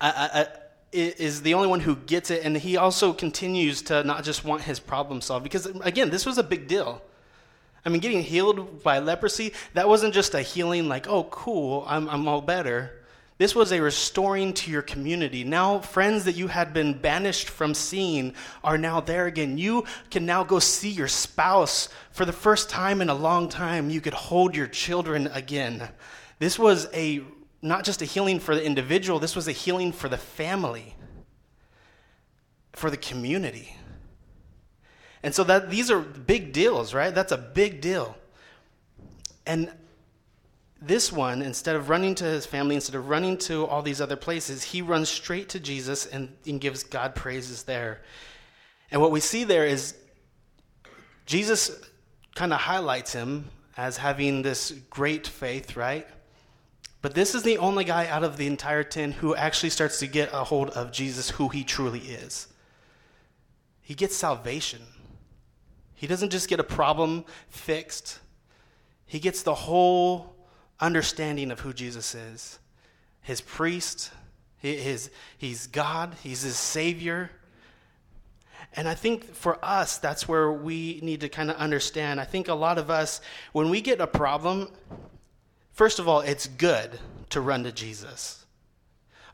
I, 0.00 0.10
I, 0.34 0.46
is 0.92 1.42
the 1.42 1.54
only 1.54 1.68
one 1.68 1.80
who 1.80 1.96
gets 1.96 2.30
it, 2.30 2.44
and 2.44 2.56
he 2.56 2.76
also 2.76 3.12
continues 3.12 3.82
to 3.82 4.02
not 4.04 4.24
just 4.24 4.44
want 4.44 4.62
his 4.62 4.80
problem 4.80 5.20
solved. 5.20 5.44
Because, 5.44 5.66
again, 5.82 6.10
this 6.10 6.26
was 6.26 6.38
a 6.38 6.42
big 6.42 6.66
deal. 6.66 7.02
I 7.88 7.90
mean, 7.90 8.02
getting 8.02 8.22
healed 8.22 8.82
by 8.82 8.98
leprosy, 8.98 9.54
that 9.72 9.88
wasn't 9.88 10.12
just 10.12 10.34
a 10.34 10.42
healing 10.42 10.90
like, 10.90 11.08
oh, 11.08 11.24
cool, 11.24 11.86
I'm, 11.86 12.06
I'm 12.10 12.28
all 12.28 12.42
better. 12.42 13.02
This 13.38 13.54
was 13.54 13.72
a 13.72 13.80
restoring 13.80 14.52
to 14.52 14.70
your 14.70 14.82
community. 14.82 15.42
Now, 15.42 15.78
friends 15.78 16.26
that 16.26 16.36
you 16.36 16.48
had 16.48 16.74
been 16.74 16.92
banished 16.92 17.48
from 17.48 17.72
seeing 17.72 18.34
are 18.62 18.76
now 18.76 19.00
there 19.00 19.24
again. 19.24 19.56
You 19.56 19.86
can 20.10 20.26
now 20.26 20.44
go 20.44 20.58
see 20.58 20.90
your 20.90 21.08
spouse 21.08 21.88
for 22.10 22.26
the 22.26 22.32
first 22.32 22.68
time 22.68 23.00
in 23.00 23.08
a 23.08 23.14
long 23.14 23.48
time. 23.48 23.88
You 23.88 24.02
could 24.02 24.12
hold 24.12 24.54
your 24.54 24.66
children 24.66 25.26
again. 25.28 25.88
This 26.40 26.58
was 26.58 26.88
a 26.92 27.22
not 27.62 27.84
just 27.84 28.02
a 28.02 28.04
healing 28.04 28.38
for 28.38 28.54
the 28.54 28.62
individual, 28.62 29.18
this 29.18 29.34
was 29.34 29.48
a 29.48 29.52
healing 29.52 29.92
for 29.92 30.10
the 30.10 30.18
family, 30.18 30.94
for 32.74 32.90
the 32.90 32.98
community. 32.98 33.77
And 35.22 35.34
so 35.34 35.44
that 35.44 35.70
these 35.70 35.90
are 35.90 36.00
big 36.00 36.52
deals, 36.52 36.94
right? 36.94 37.14
That's 37.14 37.32
a 37.32 37.38
big 37.38 37.80
deal. 37.80 38.16
And 39.46 39.70
this 40.80 41.10
one, 41.10 41.42
instead 41.42 41.74
of 41.74 41.88
running 41.88 42.14
to 42.16 42.24
his 42.24 42.46
family, 42.46 42.76
instead 42.76 42.94
of 42.94 43.08
running 43.08 43.36
to 43.38 43.66
all 43.66 43.82
these 43.82 44.00
other 44.00 44.16
places, 44.16 44.62
he 44.62 44.80
runs 44.80 45.08
straight 45.08 45.48
to 45.50 45.60
Jesus 45.60 46.06
and, 46.06 46.36
and 46.46 46.60
gives 46.60 46.84
God 46.84 47.14
praises 47.14 47.64
there. 47.64 48.02
And 48.90 49.00
what 49.00 49.10
we 49.10 49.20
see 49.20 49.44
there 49.44 49.66
is 49.66 49.96
Jesus 51.26 51.70
kind 52.34 52.52
of 52.52 52.60
highlights 52.60 53.12
him 53.12 53.50
as 53.76 53.96
having 53.96 54.42
this 54.42 54.70
great 54.88 55.26
faith, 55.26 55.76
right? 55.76 56.06
But 57.02 57.14
this 57.14 57.34
is 57.34 57.42
the 57.42 57.58
only 57.58 57.84
guy 57.84 58.06
out 58.06 58.24
of 58.24 58.36
the 58.36 58.46
entire 58.46 58.82
10 58.82 59.12
who 59.12 59.34
actually 59.34 59.70
starts 59.70 59.98
to 60.00 60.06
get 60.06 60.30
a 60.32 60.44
hold 60.44 60.70
of 60.70 60.92
Jesus, 60.92 61.30
who 61.30 61.48
he 61.48 61.64
truly 61.64 62.00
is. 62.00 62.48
He 63.82 63.94
gets 63.94 64.16
salvation. 64.16 64.82
He 65.98 66.06
doesn't 66.06 66.30
just 66.30 66.48
get 66.48 66.60
a 66.60 66.64
problem 66.64 67.24
fixed, 67.50 68.20
he 69.04 69.18
gets 69.18 69.42
the 69.42 69.54
whole 69.54 70.34
understanding 70.80 71.50
of 71.50 71.60
who 71.60 71.72
Jesus 71.72 72.14
is 72.14 72.58
his 73.28 73.42
priest, 73.42 74.10
his, 74.56 75.10
he's 75.36 75.66
God, 75.66 76.16
he's 76.22 76.40
his 76.40 76.56
Savior. 76.56 77.30
And 78.72 78.88
I 78.88 78.94
think 78.94 79.34
for 79.34 79.62
us, 79.62 79.98
that's 79.98 80.26
where 80.26 80.50
we 80.50 80.98
need 81.02 81.20
to 81.20 81.28
kind 81.28 81.50
of 81.50 81.56
understand. 81.56 82.20
I 82.20 82.24
think 82.24 82.48
a 82.48 82.54
lot 82.54 82.78
of 82.78 82.88
us, 82.88 83.20
when 83.52 83.68
we 83.68 83.82
get 83.82 84.00
a 84.00 84.06
problem, 84.06 84.68
first 85.72 85.98
of 85.98 86.08
all, 86.08 86.20
it's 86.20 86.46
good 86.46 86.98
to 87.28 87.42
run 87.42 87.64
to 87.64 87.72
Jesus. 87.72 88.46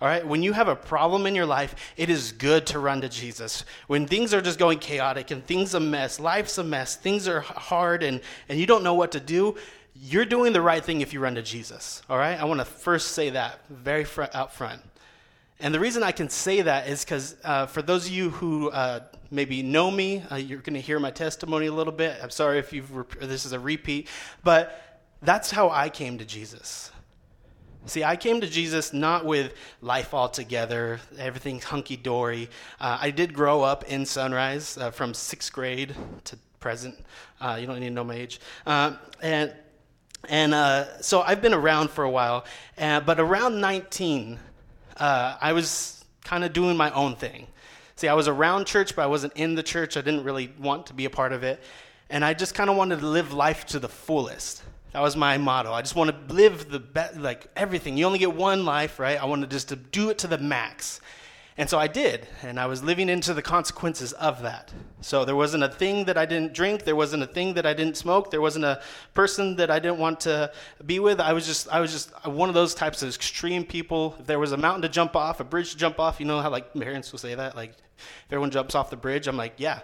All 0.05 0.11
right, 0.11 0.27
when 0.27 0.43
you 0.43 0.53
have 0.53 0.69
a 0.69 0.77
problem 0.77 1.25
in 1.25 1.35
your 1.35 1.47
life, 1.47 1.75
it 1.97 2.11
is 2.11 2.33
good 2.33 2.67
to 2.67 2.79
run 2.79 3.01
to 3.01 3.09
Jesus. 3.09 3.65
When 3.87 4.07
things 4.07 4.35
are 4.35 4.43
just 4.43 4.59
going 4.59 4.79
chaotic 4.79 5.31
and 5.31 5.43
things 5.47 5.73
a 5.73 5.81
mess, 5.81 6.21
life's 6.21 6.59
a 6.59 6.63
mess, 6.63 6.95
things 6.95 7.27
are 7.27 7.41
hard 7.41 8.03
and, 8.03 8.21
and 8.51 8.61
you 8.61 8.67
don't 8.67 8.85
know 8.85 8.93
what 8.93 9.13
to 9.13 9.21
do, 9.21 9.57
you're 9.95 10.27
doing 10.27 10.53
the 10.53 10.61
right 10.61 10.85
thing 10.85 11.01
if 11.01 11.15
you 11.15 11.21
run 11.21 11.37
to 11.37 11.43
Jesus. 11.43 12.03
All 12.11 12.19
right? 12.19 12.39
I 12.39 12.45
want 12.45 12.61
to 12.61 12.67
first 12.67 13.13
say 13.13 13.31
that 13.31 13.61
very 13.71 14.05
fr- 14.05 14.25
out 14.35 14.53
front. 14.53 14.83
And 15.59 15.75
the 15.75 15.81
reason 15.81 16.03
I 16.03 16.13
can 16.13 16.29
say 16.29 16.61
that 16.61 16.87
is 16.87 17.03
because 17.03 17.37
uh, 17.43 17.65
for 17.65 17.81
those 17.81 18.05
of 18.05 18.13
you 18.13 18.29
who 18.29 18.69
uh, 18.73 19.01
maybe 19.31 19.63
know 19.63 19.91
me, 19.91 20.23
uh, 20.31 20.37
you're 20.37 20.61
going 20.61 20.75
to 20.75 20.83
hear 20.83 21.01
my 21.01 21.13
testimony 21.13 21.69
a 21.69 21.73
little 21.73 21.95
bit. 21.95 22.19
I'm 22.23 22.29
sorry 22.29 22.59
if 22.59 22.75
you've 22.75 22.95
rep- 22.95 23.21
this 23.21 23.47
is 23.47 23.53
a 23.53 23.59
repeat, 23.59 24.09
but 24.43 25.03
that's 25.23 25.51
how 25.51 25.71
I 25.71 25.89
came 25.89 26.19
to 26.19 26.27
Jesus. 26.27 26.91
See, 27.87 28.03
I 28.03 28.17
came 28.17 28.41
to 28.41 28.47
Jesus 28.47 28.93
not 28.95 29.27
with 29.27 29.53
life 29.83 30.15
all 30.15 30.29
together, 30.29 31.01
everything 31.19 31.61
hunky 31.61 31.97
dory. 31.97 32.49
Uh, 32.81 32.99
I 33.01 33.11
did 33.11 33.35
grow 33.35 33.63
up 33.63 33.85
in 33.85 34.07
Sunrise 34.07 34.79
uh, 34.79 34.91
from 34.91 35.13
sixth 35.13 35.53
grade 35.53 35.95
to 36.25 36.39
present. 36.61 36.97
Uh, 37.41 37.59
you 37.61 37.67
don't 37.67 37.79
need 37.81 37.89
to 37.89 37.95
know 37.95 38.05
my 38.05 38.15
age. 38.15 38.41
and 38.67 39.55
and 40.29 40.55
uh, 40.55 41.03
so 41.03 41.21
I've 41.21 41.43
been 41.43 41.55
around 41.55 41.91
for 41.91 42.05
a 42.05 42.11
while, 42.11 42.45
uh, 42.79 43.01
but 43.01 43.21
around 43.21 43.61
19, 43.61 44.39
uh, 44.97 45.37
I 45.41 45.53
was 45.53 46.05
kind 46.25 46.45
of 46.45 46.53
doing 46.53 46.77
my 46.77 46.91
own 46.93 47.17
thing. 47.17 47.47
See, 47.97 48.09
I 48.09 48.15
was 48.15 48.27
around 48.27 48.67
church, 48.67 48.97
but 48.97 49.03
I 49.03 49.07
wasn't 49.07 49.35
in 49.35 49.55
the 49.55 49.63
church. 49.63 49.97
I 49.97 50.01
didn't 50.01 50.25
really 50.25 50.51
want 50.59 50.87
to 50.87 50.95
be 50.95 51.05
a 51.05 51.11
part 51.11 51.33
of 51.33 51.43
it. 51.45 51.63
And 52.11 52.25
I 52.25 52.35
just 52.35 52.55
kind 52.55 52.71
of 52.71 52.77
wanted 52.77 53.01
to 53.01 53.07
live 53.07 53.33
life 53.33 53.67
to 53.67 53.79
the 53.79 53.89
fullest. 53.89 54.63
That 54.95 55.03
was 55.03 55.17
my 55.17 55.39
motto. 55.39 55.73
I 55.73 55.83
just 55.83 55.97
want 55.97 56.29
to 56.29 56.33
live 56.33 56.71
the 56.71 56.79
best, 56.79 57.17
like 57.17 57.49
everything. 57.57 57.97
You 57.97 58.07
only 58.07 58.21
get 58.21 58.33
one 58.33 58.65
life, 58.65 59.01
right? 59.01 59.21
I 59.21 59.25
wanted 59.25 59.51
to 59.51 59.57
just 59.57 59.71
to 59.71 59.77
do 59.77 60.11
it 60.11 60.19
to 60.19 60.29
the 60.29 60.39
max. 60.39 61.01
And 61.57 61.69
so 61.69 61.81
I 61.81 61.89
did, 61.89 62.29
and 62.43 62.61
I 62.61 62.67
was 62.67 62.85
living 62.85 63.09
into 63.09 63.35
the 63.35 63.43
consequences 63.43 64.13
of 64.13 64.43
that. 64.43 64.73
So 65.01 65.25
there 65.25 65.35
wasn't 65.35 65.65
a 65.65 65.69
thing 65.69 66.05
that 66.05 66.17
I 66.17 66.27
didn't 66.27 66.53
drink, 66.53 66.85
there 66.85 66.95
wasn't 66.95 67.25
a 67.25 67.27
thing 67.27 67.55
that 67.55 67.67
I 67.67 67.75
didn't 67.75 67.97
smoke, 67.97 68.31
there 68.31 68.41
wasn't 68.41 68.67
a 68.67 68.83
person 69.15 69.57
that 69.57 69.69
I 69.69 69.81
didn't 69.81 69.99
want 69.99 70.21
to 70.21 70.53
be 70.87 71.01
with. 71.01 71.19
I 71.19 71.33
was 71.33 71.45
just 71.45 71.69
I 71.69 71.81
was 71.81 71.91
just 71.91 72.11
one 72.25 72.49
of 72.49 72.55
those 72.55 72.73
types 72.73 73.03
of 73.03 73.09
extreme 73.09 73.65
people. 73.65 74.15
If 74.21 74.27
there 74.27 74.39
was 74.39 74.53
a 74.53 74.57
mountain 74.57 74.83
to 74.83 74.89
jump 74.89 75.17
off, 75.17 75.41
a 75.41 75.45
bridge 75.45 75.73
to 75.73 75.77
jump 75.77 75.99
off, 75.99 76.21
you 76.21 76.27
know 76.27 76.41
how 76.41 76.51
like 76.51 76.73
parents 76.73 77.11
will 77.11 77.19
say 77.19 77.35
that, 77.35 77.57
like 77.57 77.71
if 77.71 78.31
everyone 78.31 78.53
jumps 78.53 78.77
off 78.77 78.91
the 78.91 78.97
bridge, 78.97 79.27
I'm 79.27 79.37
like, 79.37 79.55
yeah, 79.57 79.81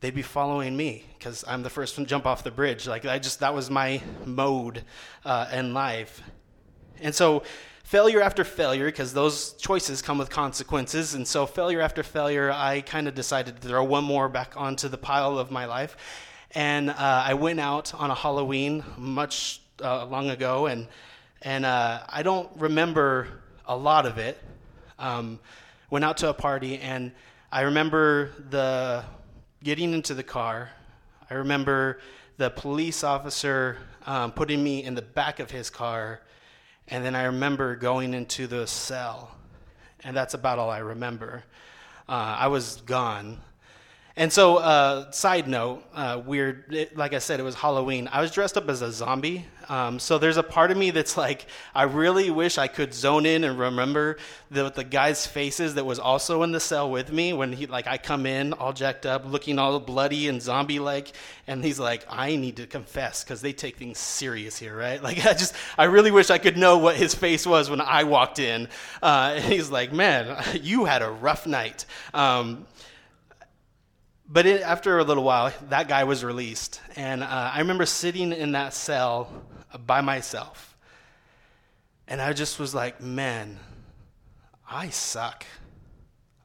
they'd 0.00 0.14
be 0.14 0.22
following 0.22 0.76
me 0.76 1.04
because 1.18 1.44
I'm 1.46 1.62
the 1.62 1.70
first 1.70 1.96
one 1.96 2.06
to 2.06 2.08
jump 2.10 2.26
off 2.26 2.42
the 2.42 2.50
bridge. 2.50 2.86
Like 2.86 3.04
I 3.04 3.18
just 3.18 3.40
that 3.40 3.54
was 3.54 3.70
my 3.70 4.02
mode 4.24 4.84
uh, 5.24 5.48
in 5.52 5.74
life, 5.74 6.22
and 7.00 7.14
so 7.14 7.42
failure 7.90 8.22
after 8.22 8.44
failure, 8.44 8.86
because 8.86 9.12
those 9.12 9.54
choices 9.54 10.00
come 10.00 10.16
with 10.16 10.30
consequences. 10.30 11.14
And 11.14 11.26
so, 11.26 11.44
failure 11.44 11.80
after 11.80 12.04
failure, 12.04 12.52
I 12.52 12.82
kind 12.82 13.08
of 13.08 13.16
decided 13.16 13.60
to 13.60 13.68
throw 13.68 13.82
one 13.82 14.04
more 14.04 14.28
back 14.28 14.56
onto 14.56 14.86
the 14.86 14.96
pile 14.96 15.36
of 15.40 15.50
my 15.50 15.64
life. 15.64 15.96
And 16.52 16.90
uh, 16.90 16.94
I 17.26 17.34
went 17.34 17.58
out 17.58 17.92
on 17.92 18.12
a 18.12 18.14
Halloween 18.14 18.84
much 18.96 19.60
uh, 19.82 20.06
long 20.06 20.30
ago, 20.30 20.66
and, 20.66 20.86
and 21.42 21.66
uh, 21.66 22.02
I 22.08 22.22
don't 22.22 22.48
remember 22.56 23.26
a 23.66 23.76
lot 23.76 24.06
of 24.06 24.18
it. 24.18 24.40
Um, 24.96 25.40
went 25.90 26.04
out 26.04 26.18
to 26.18 26.28
a 26.28 26.34
party, 26.34 26.78
and 26.78 27.10
I 27.50 27.62
remember 27.62 28.30
the 28.50 29.04
getting 29.62 29.92
into 29.92 30.14
the 30.14 30.22
car. 30.22 30.70
I 31.30 31.34
remember 31.34 32.00
the 32.36 32.50
police 32.50 33.04
officer 33.04 33.78
um, 34.06 34.32
putting 34.32 34.62
me 34.62 34.82
in 34.82 34.94
the 34.94 35.02
back 35.02 35.40
of 35.40 35.50
his 35.50 35.70
car 35.70 36.20
and 36.90 37.04
then 37.04 37.14
I 37.14 37.24
remember 37.24 37.76
going 37.76 38.14
into 38.14 38.48
the 38.48 38.66
cell, 38.66 39.36
and 40.02 40.16
that's 40.16 40.34
about 40.34 40.58
all 40.58 40.70
I 40.70 40.78
remember. 40.78 41.44
Uh, 42.08 42.36
I 42.38 42.48
was 42.48 42.82
gone. 42.84 43.38
And 44.20 44.30
so, 44.30 44.58
uh, 44.58 45.10
side 45.12 45.48
note, 45.48 45.82
uh, 45.94 46.20
weird, 46.22 46.74
it, 46.74 46.94
like 46.94 47.14
I 47.14 47.20
said, 47.20 47.40
it 47.40 47.42
was 47.42 47.54
Halloween. 47.54 48.06
I 48.12 48.20
was 48.20 48.30
dressed 48.30 48.58
up 48.58 48.68
as 48.68 48.82
a 48.82 48.92
zombie. 48.92 49.46
Um, 49.66 49.98
so 49.98 50.18
there's 50.18 50.36
a 50.36 50.42
part 50.42 50.70
of 50.70 50.76
me 50.76 50.90
that's 50.90 51.16
like, 51.16 51.46
I 51.74 51.84
really 51.84 52.30
wish 52.30 52.58
I 52.58 52.66
could 52.66 52.92
zone 52.92 53.24
in 53.24 53.44
and 53.44 53.58
remember 53.58 54.18
the, 54.50 54.70
the 54.70 54.84
guy's 54.84 55.26
faces 55.26 55.76
that 55.76 55.86
was 55.86 55.98
also 55.98 56.42
in 56.42 56.52
the 56.52 56.60
cell 56.60 56.90
with 56.90 57.10
me 57.10 57.32
when 57.32 57.50
he, 57.50 57.64
like, 57.64 57.86
I 57.86 57.96
come 57.96 58.26
in 58.26 58.52
all 58.52 58.74
jacked 58.74 59.06
up, 59.06 59.24
looking 59.24 59.58
all 59.58 59.80
bloody 59.80 60.28
and 60.28 60.42
zombie 60.42 60.80
like, 60.80 61.12
and 61.46 61.64
he's 61.64 61.80
like, 61.80 62.04
I 62.06 62.36
need 62.36 62.56
to 62.56 62.66
confess 62.66 63.24
because 63.24 63.40
they 63.40 63.54
take 63.54 63.78
things 63.78 63.96
serious 63.96 64.58
here, 64.58 64.76
right? 64.76 65.02
Like, 65.10 65.24
I 65.24 65.32
just, 65.32 65.54
I 65.78 65.84
really 65.84 66.10
wish 66.10 66.28
I 66.28 66.36
could 66.36 66.58
know 66.58 66.76
what 66.76 66.96
his 66.96 67.14
face 67.14 67.46
was 67.46 67.70
when 67.70 67.80
I 67.80 68.04
walked 68.04 68.38
in. 68.38 68.68
Uh, 69.02 69.32
and 69.36 69.44
he's 69.46 69.70
like, 69.70 69.94
man, 69.94 70.44
you 70.60 70.84
had 70.84 71.00
a 71.00 71.10
rough 71.10 71.46
night. 71.46 71.86
Um, 72.12 72.66
but 74.32 74.46
it, 74.46 74.62
after 74.62 74.98
a 74.98 75.04
little 75.04 75.24
while, 75.24 75.52
that 75.70 75.88
guy 75.88 76.04
was 76.04 76.24
released. 76.24 76.80
And 76.94 77.24
uh, 77.24 77.50
I 77.52 77.58
remember 77.58 77.84
sitting 77.84 78.32
in 78.32 78.52
that 78.52 78.72
cell 78.72 79.28
by 79.86 80.00
myself. 80.00 80.76
And 82.06 82.20
I 82.20 82.32
just 82.32 82.60
was 82.60 82.72
like, 82.72 83.00
man, 83.00 83.58
I 84.70 84.90
suck. 84.90 85.44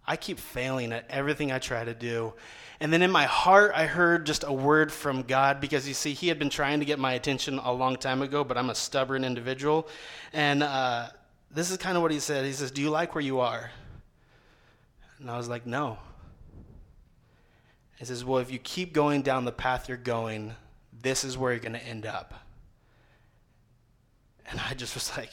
I 0.08 0.16
keep 0.16 0.40
failing 0.40 0.94
at 0.94 1.06
everything 1.10 1.52
I 1.52 1.60
try 1.60 1.84
to 1.84 1.94
do. 1.94 2.34
And 2.80 2.92
then 2.92 3.04
in 3.04 3.12
my 3.12 3.26
heart, 3.26 3.72
I 3.74 3.86
heard 3.86 4.26
just 4.26 4.44
a 4.44 4.52
word 4.52 4.92
from 4.92 5.22
God 5.22 5.62
because 5.62 5.88
you 5.88 5.94
see, 5.94 6.14
He 6.14 6.28
had 6.28 6.40
been 6.40 6.50
trying 6.50 6.80
to 6.80 6.86
get 6.86 7.00
my 7.00 7.14
attention 7.14 7.60
a 7.60 7.72
long 7.72 7.98
time 7.98 8.22
ago, 8.22 8.44
but 8.44 8.58
I'm 8.58 8.70
a 8.70 8.76
stubborn 8.76 9.24
individual. 9.24 9.88
And 10.34 10.62
uh, 10.62 11.08
this 11.52 11.72
is 11.72 11.78
kind 11.78 11.96
of 11.96 12.04
what 12.04 12.12
He 12.12 12.20
said 12.20 12.46
He 12.46 12.52
says, 12.52 12.72
Do 12.72 12.82
you 12.82 12.90
like 12.90 13.16
where 13.16 13.24
you 13.24 13.40
are? 13.40 13.72
And 15.20 15.30
I 15.32 15.38
was 15.38 15.48
like, 15.48 15.66
No. 15.66 15.98
He 17.98 18.06
says, 18.06 18.26
Well, 18.26 18.40
if 18.40 18.52
you 18.52 18.60
keep 18.60 18.94
going 18.94 19.22
down 19.22 19.46
the 19.46 19.52
path 19.52 19.88
you're 19.88 19.98
going, 19.98 20.56
this 21.02 21.24
is 21.24 21.38
where 21.38 21.52
you're 21.52 21.60
going 21.60 21.74
to 21.74 21.86
end 21.86 22.06
up. 22.06 22.34
And 24.50 24.60
I 24.60 24.74
just 24.74 24.96
was 24.96 25.16
like, 25.18 25.32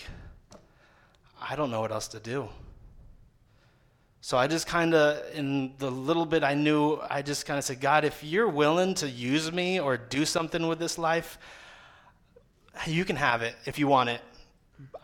I 1.41 1.57
don't 1.57 1.71
know 1.71 1.81
what 1.81 1.93
else 1.93 2.09
to 2.09 2.21
do. 2.21 2.49
So 4.21 4.39
I 4.39 4.47
just 4.47 4.69
kind 4.69 4.95
of, 4.95 5.35
in 5.35 5.75
the 5.79 5.91
little 5.91 6.25
bit 6.25 6.45
I 6.45 6.55
knew, 6.55 7.01
I 7.11 7.23
just 7.23 7.45
kind 7.45 7.59
of 7.59 7.65
said, 7.65 7.81
God, 7.81 8.05
if 8.05 8.23
you're 8.23 8.49
willing 8.49 8.95
to 8.95 9.11
use 9.11 9.51
me 9.51 9.81
or 9.81 9.97
do 9.97 10.25
something 10.25 10.69
with 10.69 10.79
this 10.79 10.97
life, 10.97 11.39
you 12.87 13.05
can 13.05 13.17
have 13.17 13.43
it 13.43 13.57
if 13.67 13.81
you 13.81 13.89
want 13.89 14.11
it. 14.11 14.21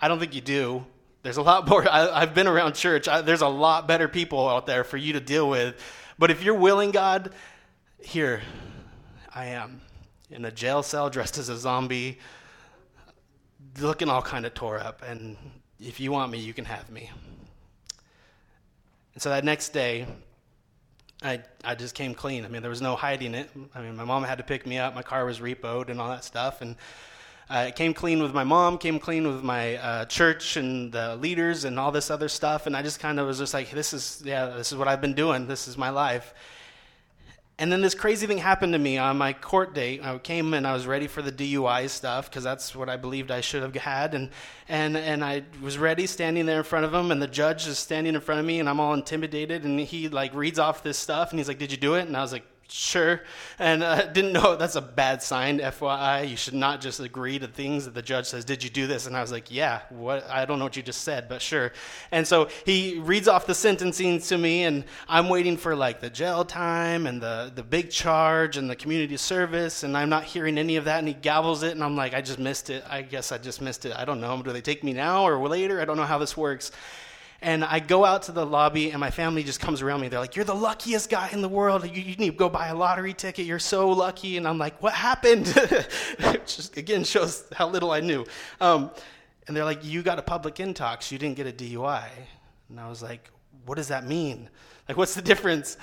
I 0.01 0.07
don't 0.07 0.21
think 0.21 0.35
you 0.35 0.41
do. 0.41 0.85
There's 1.25 1.37
a 1.37 1.43
lot 1.43 1.69
more. 1.69 1.87
I, 1.91 2.21
have 2.21 2.35
been 2.35 2.47
around 2.47 2.75
church. 2.75 3.09
I, 3.09 3.21
there's 3.21 3.43
a 3.43 3.49
lot 3.49 3.89
better 3.89 4.07
people 4.07 4.49
out 4.49 4.67
there 4.67 4.85
for 4.85 4.97
you 4.97 5.15
to 5.15 5.21
deal 5.21 5.51
with. 5.51 5.75
But 6.19 6.31
if 6.31 6.43
you're 6.43 6.55
willing, 6.55 6.91
God, 6.91 7.33
here 8.01 8.43
I 9.33 9.47
am 9.47 9.81
in 10.31 10.45
a 10.45 10.51
jail 10.51 10.83
cell 10.83 11.09
dressed 11.09 11.39
as 11.39 11.49
a 11.49 11.57
zombie, 11.57 12.19
looking 13.81 14.09
all 14.09 14.23
kind 14.23 14.45
of 14.45 14.55
tore 14.55 14.79
up. 14.79 15.03
And 15.07 15.37
if 15.79 16.01
you 16.01 16.11
want 16.11 16.33
me, 16.33 16.39
you 16.39 16.53
can 16.53 16.65
have 16.65 16.91
me. 16.91 17.11
And 19.15 19.23
so 19.23 19.31
that 19.31 19.45
next 19.45 19.71
day, 19.71 20.07
I, 21.23 21.41
I 21.65 21.75
just 21.75 21.95
came 21.95 22.15
clean. 22.15 22.45
I 22.45 22.49
mean, 22.49 22.63
there 22.63 22.71
was 22.71 22.83
no 22.83 22.97
hiding 22.97 23.35
it. 23.35 23.51
I 23.75 23.81
mean, 23.81 23.97
my 23.97 24.05
mom 24.05 24.25
had 24.25 24.39
to 24.39 24.45
pick 24.45 24.67
me 24.67 24.79
up. 24.79 24.95
My 24.95 25.03
car 25.03 25.25
was 25.25 25.41
repoed 25.41 25.89
and 25.89 26.01
all 26.01 26.09
that 26.11 26.25
stuff. 26.25 26.61
And 26.61 26.77
I 27.51 27.71
came 27.71 27.95
clean 27.95 28.23
with 28.23 28.35
my 28.35 28.45
mom, 28.45 28.77
came 28.77 28.99
clean 28.99 29.27
with 29.27 29.43
my 29.43 29.77
uh, 29.77 30.05
church 30.05 30.57
and 30.57 30.93
the 30.93 31.17
leaders 31.17 31.65
and 31.65 31.79
all 31.79 31.91
this 31.91 32.11
other 32.11 32.29
stuff. 32.29 32.67
And 32.67 32.77
I 32.77 32.83
just 32.83 33.01
kind 33.01 33.19
of 33.19 33.27
was 33.27 33.39
just 33.39 33.55
like, 33.55 33.71
this 33.71 33.95
is, 33.95 34.23
yeah, 34.25 34.47
this 34.47 34.71
is 34.71 34.77
what 34.77 34.87
I've 34.87 35.01
been 35.01 35.15
doing. 35.15 35.47
This 35.47 35.67
is 35.67 35.79
my 35.79 35.89
life. 35.89 36.35
And 37.61 37.73
then 37.73 37.81
this 37.81 37.95
crazy 37.95 38.27
thing 38.27 38.39
happened 38.39 38.75
to 38.75 38.79
me 38.79 38.99
on 38.99 39.19
my 39.19 39.33
court 39.33 39.75
date. 39.75 40.05
I 40.05 40.17
came 40.19 40.55
and 40.55 40.65
I 40.65 40.75
was 40.75 40.87
ready 40.87 41.09
for 41.09 41.23
the 41.23 41.33
DUI 41.33 41.89
stuff 41.89 42.31
because 42.31 42.45
that's 42.45 42.77
what 42.77 42.89
I 42.89 42.97
believed 42.97 43.33
I 43.33 43.41
should 43.41 43.63
have 43.63 43.75
had. 43.75 44.15
And, 44.15 44.31
and, 44.69 44.97
and 44.97 45.25
I 45.25 45.43
was 45.61 45.77
ready 45.77 46.07
standing 46.07 46.47
there 46.47 46.59
in 46.59 46.65
front 46.65 46.85
of 46.85 46.95
him, 46.95 47.11
and 47.11 47.21
the 47.21 47.27
judge 47.27 47.67
is 47.67 47.77
standing 47.77 48.15
in 48.15 48.21
front 48.21 48.39
of 48.39 48.47
me, 48.47 48.61
and 48.61 48.69
I'm 48.69 48.79
all 48.79 48.95
intimidated. 48.95 49.65
And 49.65 49.81
he 49.81 50.09
like 50.09 50.35
reads 50.35 50.61
off 50.61 50.85
this 50.85 50.99
stuff, 50.99 51.31
and 51.31 51.41
he's 51.41 51.49
like, 51.49 51.59
Did 51.59 51.73
you 51.73 51.79
do 51.79 51.95
it? 51.95 52.07
And 52.07 52.17
I 52.17 52.21
was 52.21 52.31
like, 52.31 52.45
sure. 52.71 53.23
And 53.59 53.83
uh, 53.83 54.07
didn't 54.13 54.33
know 54.33 54.57
that's 54.57 54.77
a 54.77 54.81
bad 54.81 55.23
sign, 55.23 55.59
FYI. 55.59 56.29
You 56.29 56.37
should 56.37 56.55
not 56.55 56.81
just 56.81 57.01
agree 57.01 57.39
to 57.39 57.47
things 57.47 57.85
that 57.85 57.95
the 57.95 58.03
judge 58.03 58.27
says, 58.27 58.45
Did 58.45 58.63
you 58.63 58.71
do 58.71 58.87
this? 58.87 59.07
And 59.07 59.17
I 59.17 59.21
was 59.21 59.33
like, 59.33 59.51
Yeah, 59.51 59.81
what? 59.91 60.29
I 60.29 60.45
don't 60.45 60.59
know 60.59 60.65
what 60.65 60.77
you 60.77 60.83
just 60.83 61.03
said, 61.03 61.29
but 61.29 61.43
sure. 61.43 61.73
And 62.13 62.27
so 62.27 62.49
he 62.65 62.99
reads 62.99 63.29
off 63.29 63.47
the 63.47 63.55
sentencing 63.55 64.21
to 64.21 64.39
me, 64.39 64.65
and 64.65 64.85
I'm 65.09 65.29
waiting 65.29 65.57
for 65.57 65.75
like 65.75 66.01
the 66.01 66.11
jail 66.11 66.45
time 66.45 67.07
and 67.07 67.21
the, 67.21 67.53
the 67.55 67.63
big 67.63 67.91
charge 67.91 68.57
and 68.57 68.69
the 68.69 68.77
community 68.77 69.17
service, 69.17 69.83
and 69.83 69.97
I'm 69.97 70.09
not 70.09 70.25
hearing 70.25 70.59
any 70.59 70.77
of 70.77 70.85
that. 70.85 70.99
And 70.99 71.09
he 71.09 71.15
gavels 71.15 71.63
it, 71.63 71.73
and 71.73 71.83
I'm 71.83 71.97
like, 71.97 72.15
I 72.15 72.21
just 72.21 72.39
missed 72.39 72.71
it. 72.71 72.85
I 72.89 73.03
guess 73.03 73.33
I 73.33 73.39
just 73.39 73.61
missed 73.61 73.85
it. 73.85 73.97
I 73.97 74.05
don't 74.05 74.21
know. 74.21 74.41
Do 74.43 74.53
they 74.53 74.61
take 74.61 74.85
me 74.85 74.93
now 74.93 75.25
or 75.25 75.49
later? 75.49 75.81
I 75.81 75.85
don't 75.85 75.97
know 75.97 76.05
how 76.05 76.19
this 76.19 76.37
works. 76.37 76.71
And 77.41 77.65
I 77.65 77.79
go 77.79 78.05
out 78.05 78.25
to 78.25 78.33
the 78.33 78.45
lobby, 78.45 78.91
and 78.91 78.99
my 78.99 79.13
family 79.13 79.45
just 79.45 79.61
comes 79.61 79.81
around 79.81 80.01
me. 80.01 80.09
They're 80.09 80.19
like, 80.19 80.35
You're 80.35 80.45
the 80.45 80.55
luckiest 80.55 81.09
guy 81.09 81.29
in 81.33 81.41
the 81.41 81.49
world. 81.49 81.85
You, 81.85 82.03
you 82.03 82.17
need 82.17 82.31
to 82.31 82.37
go 82.37 82.49
buy 82.49 82.69
a 82.69 82.75
lottery 82.75 83.15
ticket. 83.15 83.47
You're 83.47 83.61
so 83.61 83.91
lucky. 83.91 84.37
And 84.37 84.49
I'm 84.49 84.59
like, 84.59 84.83
What 84.83 84.93
happened? 84.93 85.47
Which 86.33 86.77
again, 86.77 87.05
shows 87.05 87.45
how 87.55 87.69
little 87.69 87.93
I 87.93 88.01
knew. 88.01 88.27
Um, 88.61 88.91
and 89.47 89.57
they're 89.57 89.65
like, 89.65 89.85
You 89.85 90.03
got 90.03 90.19
a 90.19 90.23
public 90.23 90.57
intox. 90.57 91.13
You 91.13 91.19
didn't 91.19 91.37
get 91.37 91.47
a 91.47 91.53
DUI. 91.53 92.09
And 92.71 92.81
I 92.81 92.89
was 92.89 93.05
like, 93.05 93.31
What 93.67 93.77
does 93.77 93.89
that 93.89 94.05
mean? 94.05 94.51
Like, 94.89 94.97
what's 94.97 95.15
the 95.15 95.23
difference? 95.23 95.77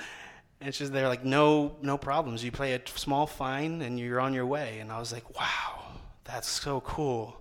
And 0.60 0.74
she's 0.74 0.90
they're 0.90 1.08
like, 1.08 1.24
No, 1.24 1.76
no 1.80 1.96
problems. 1.96 2.44
You 2.44 2.52
pay 2.52 2.74
a 2.74 2.80
small 2.86 3.26
fine, 3.26 3.80
and 3.80 3.98
you're 3.98 4.20
on 4.20 4.34
your 4.34 4.46
way. 4.46 4.80
And 4.80 4.92
I 4.92 4.98
was 4.98 5.10
like, 5.10 5.38
Wow, 5.38 5.84
that's 6.24 6.48
so 6.48 6.82
cool. 6.82 7.40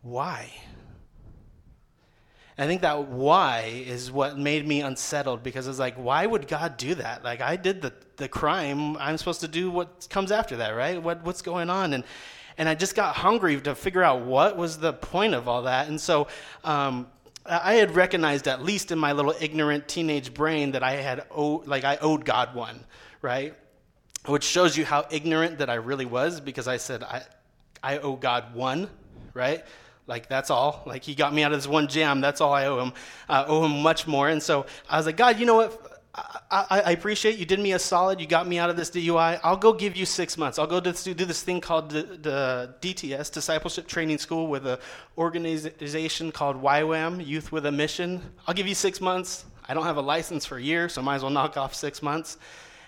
Why? 0.00 0.50
I 2.56 2.66
think 2.66 2.82
that 2.82 3.08
why 3.08 3.82
is 3.86 4.12
what 4.12 4.38
made 4.38 4.66
me 4.66 4.80
unsettled 4.80 5.42
because 5.42 5.66
it's 5.66 5.80
like, 5.80 5.96
why 5.96 6.24
would 6.24 6.46
God 6.46 6.76
do 6.76 6.94
that? 6.94 7.24
Like, 7.24 7.40
I 7.40 7.56
did 7.56 7.82
the, 7.82 7.92
the 8.16 8.28
crime. 8.28 8.96
I'm 8.98 9.18
supposed 9.18 9.40
to 9.40 9.48
do 9.48 9.70
what 9.70 10.06
comes 10.08 10.30
after 10.30 10.56
that, 10.58 10.70
right? 10.70 11.02
What, 11.02 11.24
what's 11.24 11.42
going 11.42 11.68
on? 11.68 11.94
And, 11.94 12.04
and 12.56 12.68
I 12.68 12.76
just 12.76 12.94
got 12.94 13.16
hungry 13.16 13.60
to 13.60 13.74
figure 13.74 14.04
out 14.04 14.20
what 14.20 14.56
was 14.56 14.78
the 14.78 14.92
point 14.92 15.34
of 15.34 15.48
all 15.48 15.62
that. 15.62 15.88
And 15.88 16.00
so 16.00 16.28
um, 16.62 17.08
I 17.44 17.74
had 17.74 17.96
recognized, 17.96 18.46
at 18.46 18.62
least 18.62 18.92
in 18.92 19.00
my 19.00 19.10
little 19.10 19.34
ignorant 19.40 19.88
teenage 19.88 20.32
brain, 20.32 20.70
that 20.72 20.84
I 20.84 20.92
had, 20.92 21.24
owed, 21.32 21.66
like, 21.66 21.82
I 21.82 21.96
owed 21.96 22.24
God 22.24 22.54
one, 22.54 22.84
right? 23.20 23.52
Which 24.26 24.44
shows 24.44 24.76
you 24.76 24.84
how 24.84 25.06
ignorant 25.10 25.58
that 25.58 25.68
I 25.68 25.74
really 25.74 26.06
was 26.06 26.40
because 26.40 26.68
I 26.68 26.76
said, 26.76 27.02
I, 27.02 27.22
I 27.82 27.98
owe 27.98 28.14
God 28.14 28.54
one, 28.54 28.88
right? 29.34 29.64
Like 30.06 30.28
that's 30.28 30.50
all. 30.50 30.82
Like 30.86 31.02
he 31.02 31.14
got 31.14 31.32
me 31.32 31.42
out 31.42 31.52
of 31.52 31.58
this 31.58 31.66
one 31.66 31.88
jam. 31.88 32.20
That's 32.20 32.40
all 32.40 32.52
I 32.52 32.66
owe 32.66 32.80
him. 32.80 32.92
I 33.28 33.44
owe 33.44 33.64
him 33.64 33.82
much 33.82 34.06
more. 34.06 34.28
And 34.28 34.42
so 34.42 34.66
I 34.88 34.98
was 34.98 35.06
like, 35.06 35.16
God, 35.16 35.38
you 35.38 35.46
know 35.46 35.56
what? 35.56 35.94
I, 36.50 36.82
I, 36.86 36.92
appreciate 36.92 37.38
you 37.38 37.44
did 37.44 37.58
me 37.58 37.72
a 37.72 37.78
solid. 37.78 38.20
You 38.20 38.28
got 38.28 38.46
me 38.46 38.56
out 38.56 38.70
of 38.70 38.76
this 38.76 38.88
DUI. 38.88 39.40
I'll 39.42 39.56
go 39.56 39.72
give 39.72 39.96
you 39.96 40.06
six 40.06 40.38
months. 40.38 40.60
I'll 40.60 40.66
go 40.68 40.78
do, 40.78 40.92
do 40.92 41.24
this 41.24 41.42
thing 41.42 41.60
called 41.60 41.90
the, 41.90 42.02
the, 42.02 42.74
DTS, 42.80 43.32
Discipleship 43.32 43.88
Training 43.88 44.18
School, 44.18 44.46
with 44.46 44.64
an 44.64 44.78
organization 45.18 46.30
called 46.30 46.62
YWAM, 46.62 47.26
Youth 47.26 47.50
with 47.50 47.66
a 47.66 47.72
Mission. 47.72 48.22
I'll 48.46 48.54
give 48.54 48.68
you 48.68 48.76
six 48.76 49.00
months. 49.00 49.44
I 49.68 49.74
don't 49.74 49.84
have 49.84 49.96
a 49.96 50.02
license 50.02 50.46
for 50.46 50.56
a 50.56 50.62
year, 50.62 50.88
so 50.88 51.00
I 51.00 51.04
might 51.04 51.16
as 51.16 51.22
well 51.22 51.32
knock 51.32 51.56
off 51.56 51.74
six 51.74 52.00
months. 52.00 52.38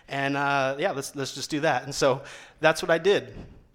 And 0.08 0.36
uh, 0.36 0.76
yeah, 0.78 0.92
let's, 0.92 1.16
let's 1.16 1.34
just 1.34 1.50
do 1.50 1.60
that. 1.60 1.82
And 1.82 1.92
so 1.92 2.22
that's 2.60 2.80
what 2.80 2.92
I 2.92 2.98
did. 2.98 3.34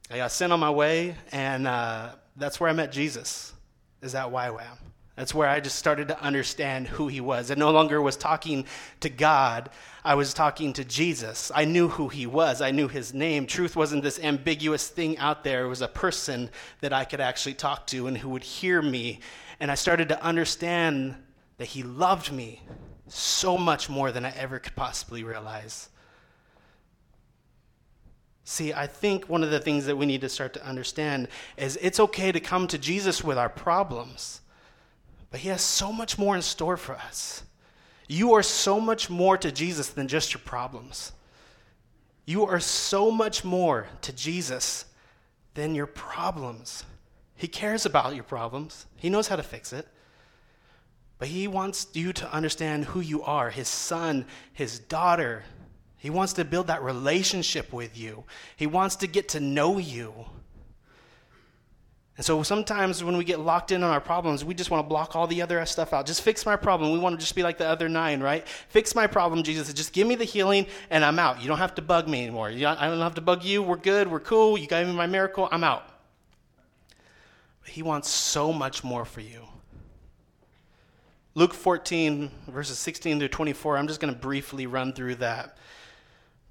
I 0.09 0.17
got 0.17 0.31
sent 0.31 0.53
on 0.53 0.61
my 0.61 0.71
way, 0.71 1.15
and 1.33 1.67
uh, 1.67 2.11
that's 2.35 2.59
where 2.59 2.69
I 2.69 2.73
met 2.73 2.91
Jesus, 2.91 3.53
is 4.01 4.15
at 4.15 4.27
YWAM. 4.27 4.77
That's 5.15 5.35
where 5.35 5.47
I 5.47 5.59
just 5.59 5.75
started 5.75 6.07
to 6.07 6.21
understand 6.21 6.87
who 6.87 7.07
he 7.07 7.21
was. 7.21 7.51
I 7.51 7.55
no 7.55 7.71
longer 7.71 8.01
was 8.01 8.15
talking 8.15 8.65
to 9.01 9.09
God, 9.09 9.69
I 10.03 10.15
was 10.15 10.33
talking 10.33 10.73
to 10.73 10.83
Jesus. 10.83 11.51
I 11.53 11.65
knew 11.65 11.89
who 11.89 12.07
he 12.07 12.25
was, 12.25 12.61
I 12.61 12.71
knew 12.71 12.87
his 12.87 13.13
name. 13.13 13.45
Truth 13.45 13.75
wasn't 13.75 14.03
this 14.03 14.19
ambiguous 14.19 14.87
thing 14.87 15.17
out 15.17 15.43
there, 15.43 15.65
it 15.65 15.69
was 15.69 15.81
a 15.81 15.87
person 15.87 16.49
that 16.79 16.93
I 16.93 17.05
could 17.05 17.21
actually 17.21 17.53
talk 17.53 17.85
to 17.87 18.07
and 18.07 18.17
who 18.17 18.29
would 18.29 18.43
hear 18.43 18.81
me. 18.81 19.19
And 19.59 19.69
I 19.69 19.75
started 19.75 20.09
to 20.09 20.23
understand 20.23 21.15
that 21.57 21.65
he 21.65 21.83
loved 21.83 22.31
me 22.31 22.63
so 23.07 23.57
much 23.57 23.89
more 23.89 24.11
than 24.11 24.25
I 24.25 24.31
ever 24.35 24.57
could 24.57 24.75
possibly 24.75 25.23
realize. 25.23 25.89
See, 28.51 28.73
I 28.73 28.85
think 28.85 29.29
one 29.29 29.45
of 29.45 29.49
the 29.49 29.61
things 29.61 29.85
that 29.85 29.95
we 29.95 30.05
need 30.05 30.19
to 30.19 30.27
start 30.27 30.51
to 30.55 30.67
understand 30.67 31.29
is 31.55 31.79
it's 31.81 32.01
okay 32.01 32.33
to 32.33 32.41
come 32.41 32.67
to 32.67 32.77
Jesus 32.77 33.23
with 33.23 33.37
our 33.37 33.47
problems, 33.47 34.41
but 35.29 35.39
He 35.39 35.47
has 35.47 35.61
so 35.61 35.93
much 35.93 36.17
more 36.17 36.35
in 36.35 36.41
store 36.41 36.75
for 36.75 36.95
us. 36.95 37.43
You 38.09 38.33
are 38.33 38.43
so 38.43 38.81
much 38.81 39.09
more 39.09 39.37
to 39.37 39.53
Jesus 39.53 39.87
than 39.87 40.09
just 40.09 40.33
your 40.33 40.41
problems. 40.41 41.13
You 42.25 42.45
are 42.45 42.59
so 42.59 43.09
much 43.09 43.45
more 43.45 43.87
to 44.01 44.11
Jesus 44.11 44.83
than 45.53 45.73
your 45.73 45.87
problems. 45.87 46.83
He 47.37 47.47
cares 47.47 47.85
about 47.85 48.15
your 48.15 48.25
problems, 48.25 48.85
He 48.97 49.09
knows 49.09 49.29
how 49.29 49.37
to 49.37 49.43
fix 49.43 49.71
it. 49.71 49.87
But 51.19 51.29
He 51.29 51.47
wants 51.47 51.87
you 51.93 52.11
to 52.11 52.33
understand 52.33 52.83
who 52.83 52.99
you 52.99 53.23
are 53.23 53.49
His 53.49 53.69
son, 53.69 54.25
His 54.51 54.77
daughter, 54.77 55.45
he 56.01 56.09
wants 56.09 56.33
to 56.33 56.43
build 56.43 56.65
that 56.65 56.81
relationship 56.81 57.71
with 57.71 57.95
you, 57.95 58.23
He 58.57 58.65
wants 58.65 58.95
to 58.97 59.07
get 59.07 59.29
to 59.29 59.39
know 59.39 59.77
you. 59.77 60.11
And 62.17 62.25
so 62.25 62.41
sometimes 62.41 63.03
when 63.03 63.17
we 63.17 63.23
get 63.23 63.39
locked 63.39 63.71
in 63.71 63.83
on 63.83 63.91
our 63.91 64.01
problems, 64.01 64.43
we 64.43 64.55
just 64.55 64.71
want 64.71 64.83
to 64.83 64.89
block 64.89 65.15
all 65.15 65.27
the 65.27 65.43
other 65.43 65.63
stuff 65.67 65.93
out. 65.93 66.07
Just 66.07 66.23
fix 66.23 66.43
my 66.43 66.55
problem. 66.55 66.91
We 66.91 66.97
want 66.97 67.13
to 67.13 67.19
just 67.19 67.35
be 67.35 67.43
like 67.43 67.59
the 67.59 67.67
other 67.67 67.87
nine, 67.87 68.19
right? 68.19 68.47
Fix 68.47 68.95
my 68.95 69.05
problem, 69.05 69.43
Jesus. 69.43 69.71
Just 69.73 69.93
give 69.93 70.07
me 70.07 70.15
the 70.15 70.23
healing 70.23 70.65
and 70.89 71.05
I'm 71.05 71.19
out. 71.19 71.39
You 71.39 71.47
don't 71.47 71.59
have 71.59 71.75
to 71.75 71.83
bug 71.83 72.07
me 72.07 72.23
anymore. 72.23 72.47
I 72.47 72.59
don't 72.59 72.99
have 72.99 73.15
to 73.15 73.21
bug 73.21 73.43
you. 73.43 73.61
We're 73.61 73.77
good. 73.77 74.07
We're 74.07 74.19
cool. 74.19 74.57
You 74.57 74.65
gave 74.65 74.87
me 74.87 74.93
my 74.93 75.07
miracle. 75.07 75.49
I'm 75.51 75.63
out. 75.63 75.87
But 77.61 77.69
he 77.69 77.83
wants 77.83 78.09
so 78.09 78.51
much 78.51 78.83
more 78.83 79.05
for 79.05 79.21
you. 79.21 79.45
Luke 81.35 81.53
14, 81.53 82.29
verses 82.47 82.77
16 82.79 83.19
to 83.19 83.29
24, 83.29 83.77
I'm 83.77 83.87
just 83.87 83.99
going 83.99 84.13
to 84.13 84.19
briefly 84.19 84.65
run 84.65 84.93
through 84.93 85.15
that. 85.15 85.57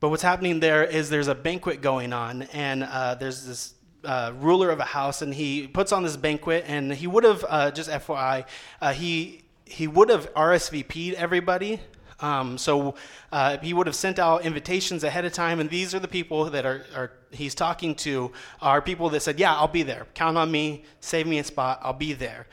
But 0.00 0.08
what's 0.08 0.22
happening 0.22 0.60
there 0.60 0.82
is 0.82 1.10
there's 1.10 1.28
a 1.28 1.34
banquet 1.34 1.82
going 1.82 2.14
on, 2.14 2.42
and 2.54 2.82
uh, 2.84 3.14
there's 3.16 3.44
this 3.44 3.74
uh, 4.02 4.32
ruler 4.38 4.70
of 4.70 4.80
a 4.80 4.84
house, 4.84 5.20
and 5.20 5.32
he 5.32 5.68
puts 5.68 5.92
on 5.92 6.02
this 6.02 6.16
banquet, 6.16 6.64
and 6.66 6.92
he 6.92 7.06
would 7.06 7.24
have 7.24 7.44
uh, 7.46 7.70
just 7.70 7.90
FYI, 7.90 8.46
uh, 8.80 8.92
he 8.92 9.42
he 9.66 9.86
would 9.86 10.08
have 10.08 10.32
RSVP'd 10.34 11.14
everybody. 11.14 11.80
Um, 12.18 12.58
so 12.58 12.96
uh, 13.32 13.58
he 13.58 13.72
would 13.72 13.86
have 13.86 13.96
sent 13.96 14.18
out 14.18 14.44
invitations 14.44 15.04
ahead 15.04 15.24
of 15.24 15.32
time, 15.32 15.60
and 15.60 15.70
these 15.70 15.94
are 15.94 15.98
the 16.00 16.08
people 16.08 16.50
that 16.50 16.66
are, 16.66 16.84
are 16.94 17.12
he's 17.30 17.54
talking 17.54 17.94
to 17.96 18.32
are 18.60 18.82
people 18.82 19.10
that 19.10 19.20
said, 19.20 19.38
"Yeah, 19.38 19.54
I'll 19.54 19.68
be 19.68 19.82
there. 19.82 20.06
Count 20.14 20.38
on 20.38 20.50
me. 20.50 20.84
Save 21.00 21.26
me 21.26 21.38
a 21.38 21.44
spot. 21.44 21.78
I'll 21.82 21.92
be 21.92 22.14
there." 22.14 22.46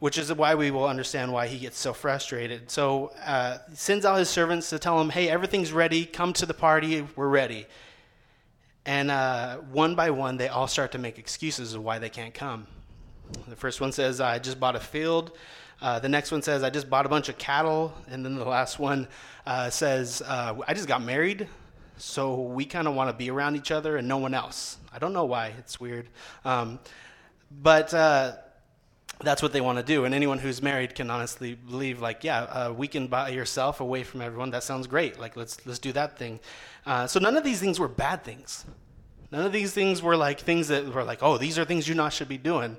Which 0.00 0.18
is 0.18 0.32
why 0.32 0.54
we 0.54 0.70
will 0.70 0.86
understand 0.86 1.32
why 1.32 1.46
he 1.46 1.58
gets 1.58 1.78
so 1.78 1.92
frustrated. 1.92 2.70
So 2.70 3.12
uh, 3.24 3.58
sends 3.74 4.04
out 4.04 4.18
his 4.18 4.28
servants 4.28 4.70
to 4.70 4.78
tell 4.78 5.00
him, 5.00 5.10
"Hey, 5.10 5.28
everything's 5.28 5.72
ready. 5.72 6.04
Come 6.04 6.32
to 6.34 6.46
the 6.46 6.54
party. 6.54 7.06
We're 7.14 7.28
ready." 7.28 7.66
And 8.84 9.10
uh, 9.10 9.58
one 9.58 9.94
by 9.94 10.10
one, 10.10 10.36
they 10.36 10.48
all 10.48 10.66
start 10.66 10.92
to 10.92 10.98
make 10.98 11.18
excuses 11.18 11.74
of 11.74 11.84
why 11.84 11.98
they 11.98 12.10
can't 12.10 12.34
come. 12.34 12.66
The 13.46 13.56
first 13.56 13.80
one 13.80 13.92
says, 13.92 14.20
"I 14.20 14.40
just 14.40 14.58
bought 14.58 14.74
a 14.74 14.80
field. 14.80 15.32
Uh, 15.82 15.98
the 15.98 16.08
next 16.08 16.30
one 16.30 16.42
says, 16.42 16.62
I 16.62 16.70
just 16.70 16.90
bought 16.90 17.06
a 17.06 17.08
bunch 17.08 17.28
of 17.28 17.38
cattle. 17.38 17.94
And 18.10 18.24
then 18.24 18.34
the 18.34 18.44
last 18.44 18.78
one 18.78 19.08
uh, 19.46 19.70
says, 19.70 20.22
uh, 20.26 20.54
I 20.68 20.74
just 20.74 20.88
got 20.88 21.02
married. 21.02 21.48
So 21.96 22.40
we 22.40 22.64
kind 22.64 22.86
of 22.86 22.94
want 22.94 23.10
to 23.10 23.16
be 23.16 23.30
around 23.30 23.56
each 23.56 23.70
other 23.70 23.96
and 23.96 24.06
no 24.06 24.18
one 24.18 24.34
else. 24.34 24.78
I 24.92 24.98
don't 24.98 25.12
know 25.12 25.24
why. 25.24 25.52
It's 25.58 25.80
weird. 25.80 26.08
Um, 26.44 26.78
but 27.50 27.92
uh, 27.94 28.36
that's 29.22 29.42
what 29.42 29.52
they 29.52 29.60
want 29.60 29.78
to 29.78 29.84
do. 29.84 30.04
And 30.04 30.14
anyone 30.14 30.38
who's 30.38 30.62
married 30.62 30.94
can 30.94 31.10
honestly 31.10 31.54
believe, 31.54 32.00
like, 32.00 32.24
yeah, 32.24 32.42
uh, 32.42 32.72
weekend 32.72 33.10
by 33.10 33.30
yourself 33.30 33.80
away 33.80 34.02
from 34.02 34.20
everyone. 34.20 34.50
That 34.50 34.62
sounds 34.62 34.86
great. 34.86 35.18
Like, 35.18 35.36
let's 35.36 35.64
let's 35.66 35.78
do 35.78 35.92
that 35.92 36.18
thing. 36.18 36.40
Uh, 36.86 37.06
so 37.06 37.20
none 37.20 37.36
of 37.36 37.44
these 37.44 37.60
things 37.60 37.78
were 37.78 37.88
bad 37.88 38.24
things. 38.24 38.64
None 39.30 39.46
of 39.46 39.52
these 39.52 39.72
things 39.72 40.02
were 40.02 40.16
like 40.16 40.40
things 40.40 40.68
that 40.68 40.92
were 40.92 41.04
like, 41.04 41.22
oh, 41.22 41.38
these 41.38 41.58
are 41.58 41.64
things 41.64 41.86
you 41.88 41.94
not 41.94 42.12
should 42.12 42.28
be 42.28 42.38
doing. 42.38 42.76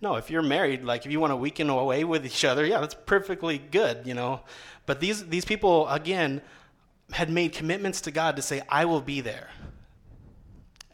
No, 0.00 0.16
if 0.16 0.30
you're 0.30 0.42
married, 0.42 0.82
like 0.82 1.06
if 1.06 1.12
you 1.12 1.20
want 1.20 1.32
a 1.32 1.36
weekend 1.36 1.70
away 1.70 2.02
with 2.02 2.26
each 2.26 2.44
other, 2.44 2.66
yeah, 2.66 2.80
that's 2.80 2.94
perfectly 2.94 3.58
good, 3.58 4.04
you 4.04 4.14
know. 4.14 4.40
But 4.84 4.98
these 4.98 5.26
these 5.28 5.44
people 5.44 5.88
again 5.88 6.42
had 7.12 7.30
made 7.30 7.52
commitments 7.52 8.00
to 8.02 8.10
God 8.10 8.36
to 8.36 8.42
say, 8.42 8.62
I 8.68 8.84
will 8.84 9.00
be 9.00 9.20
there. 9.20 9.50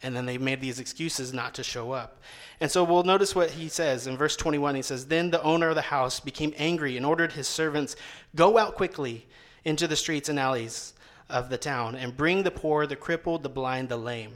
And 0.01 0.15
then 0.15 0.25
they 0.25 0.37
made 0.37 0.61
these 0.61 0.79
excuses 0.79 1.33
not 1.33 1.53
to 1.55 1.63
show 1.63 1.91
up. 1.91 2.21
And 2.61 2.71
so 2.71 2.83
we'll 2.83 3.03
notice 3.03 3.35
what 3.35 3.51
he 3.51 3.67
says 3.67 4.07
in 4.07 4.17
verse 4.17 4.35
21. 4.35 4.75
He 4.75 4.81
says, 4.81 5.07
Then 5.07 5.31
the 5.31 5.43
owner 5.43 5.69
of 5.69 5.75
the 5.75 5.81
house 5.81 6.19
became 6.19 6.53
angry 6.57 6.97
and 6.97 7.05
ordered 7.05 7.33
his 7.33 7.47
servants, 7.47 7.95
Go 8.35 8.57
out 8.57 8.75
quickly 8.75 9.27
into 9.65 9.87
the 9.87 9.95
streets 9.95 10.29
and 10.29 10.39
alleys 10.39 10.93
of 11.29 11.49
the 11.49 11.57
town 11.57 11.95
and 11.95 12.17
bring 12.17 12.43
the 12.43 12.51
poor, 12.51 12.87
the 12.87 12.95
crippled, 12.95 13.43
the 13.43 13.49
blind, 13.49 13.89
the 13.89 13.97
lame. 13.97 14.33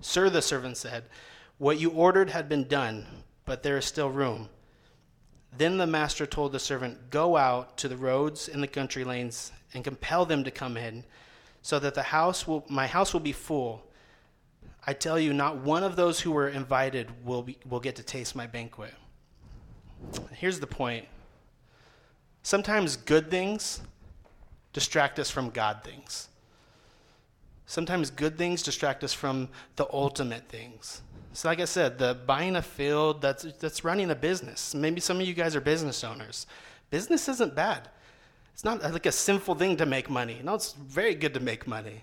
Sir, 0.00 0.30
the 0.30 0.42
servant 0.42 0.76
said, 0.76 1.04
What 1.58 1.78
you 1.78 1.90
ordered 1.90 2.30
had 2.30 2.48
been 2.48 2.68
done, 2.68 3.06
but 3.44 3.62
there 3.62 3.76
is 3.76 3.84
still 3.84 4.10
room. 4.10 4.48
Then 5.56 5.78
the 5.78 5.86
master 5.86 6.26
told 6.26 6.52
the 6.52 6.58
servant, 6.58 7.10
Go 7.10 7.36
out 7.36 7.76
to 7.78 7.88
the 7.88 7.96
roads 7.96 8.48
and 8.48 8.62
the 8.62 8.68
country 8.68 9.04
lanes 9.04 9.52
and 9.74 9.84
compel 9.84 10.24
them 10.24 10.44
to 10.44 10.50
come 10.50 10.76
in, 10.76 11.04
so 11.62 11.78
that 11.78 11.94
the 11.94 12.02
house 12.02 12.46
will, 12.46 12.64
my 12.68 12.86
house 12.86 13.12
will 13.12 13.20
be 13.20 13.32
full. 13.32 13.84
I 14.90 14.92
tell 14.92 15.20
you, 15.20 15.32
not 15.32 15.58
one 15.58 15.84
of 15.84 15.94
those 15.94 16.18
who 16.18 16.32
were 16.32 16.48
invited 16.48 17.06
will, 17.24 17.44
be, 17.44 17.56
will 17.68 17.78
get 17.78 17.94
to 17.94 18.02
taste 18.02 18.34
my 18.34 18.48
banquet. 18.48 18.92
Here's 20.32 20.58
the 20.58 20.66
point 20.66 21.06
sometimes 22.42 22.96
good 22.96 23.30
things 23.30 23.82
distract 24.72 25.20
us 25.20 25.30
from 25.30 25.50
God 25.50 25.84
things. 25.84 26.26
Sometimes 27.66 28.10
good 28.10 28.36
things 28.36 28.64
distract 28.64 29.04
us 29.04 29.12
from 29.12 29.48
the 29.76 29.86
ultimate 29.92 30.48
things. 30.48 31.02
So, 31.34 31.46
like 31.46 31.60
I 31.60 31.66
said, 31.66 31.96
the 31.96 32.18
buying 32.26 32.56
a 32.56 32.62
field, 32.62 33.22
that's, 33.22 33.44
that's 33.60 33.84
running 33.84 34.10
a 34.10 34.16
business. 34.16 34.74
Maybe 34.74 35.00
some 35.00 35.20
of 35.20 35.26
you 35.28 35.34
guys 35.34 35.54
are 35.54 35.60
business 35.60 36.02
owners. 36.02 36.48
Business 36.90 37.28
isn't 37.28 37.54
bad. 37.54 37.88
It's 38.54 38.64
not 38.64 38.82
like 38.82 39.06
a 39.06 39.12
sinful 39.12 39.54
thing 39.54 39.76
to 39.76 39.86
make 39.86 40.10
money. 40.10 40.40
No, 40.42 40.56
it's 40.56 40.72
very 40.72 41.14
good 41.14 41.34
to 41.34 41.40
make 41.40 41.68
money. 41.68 42.02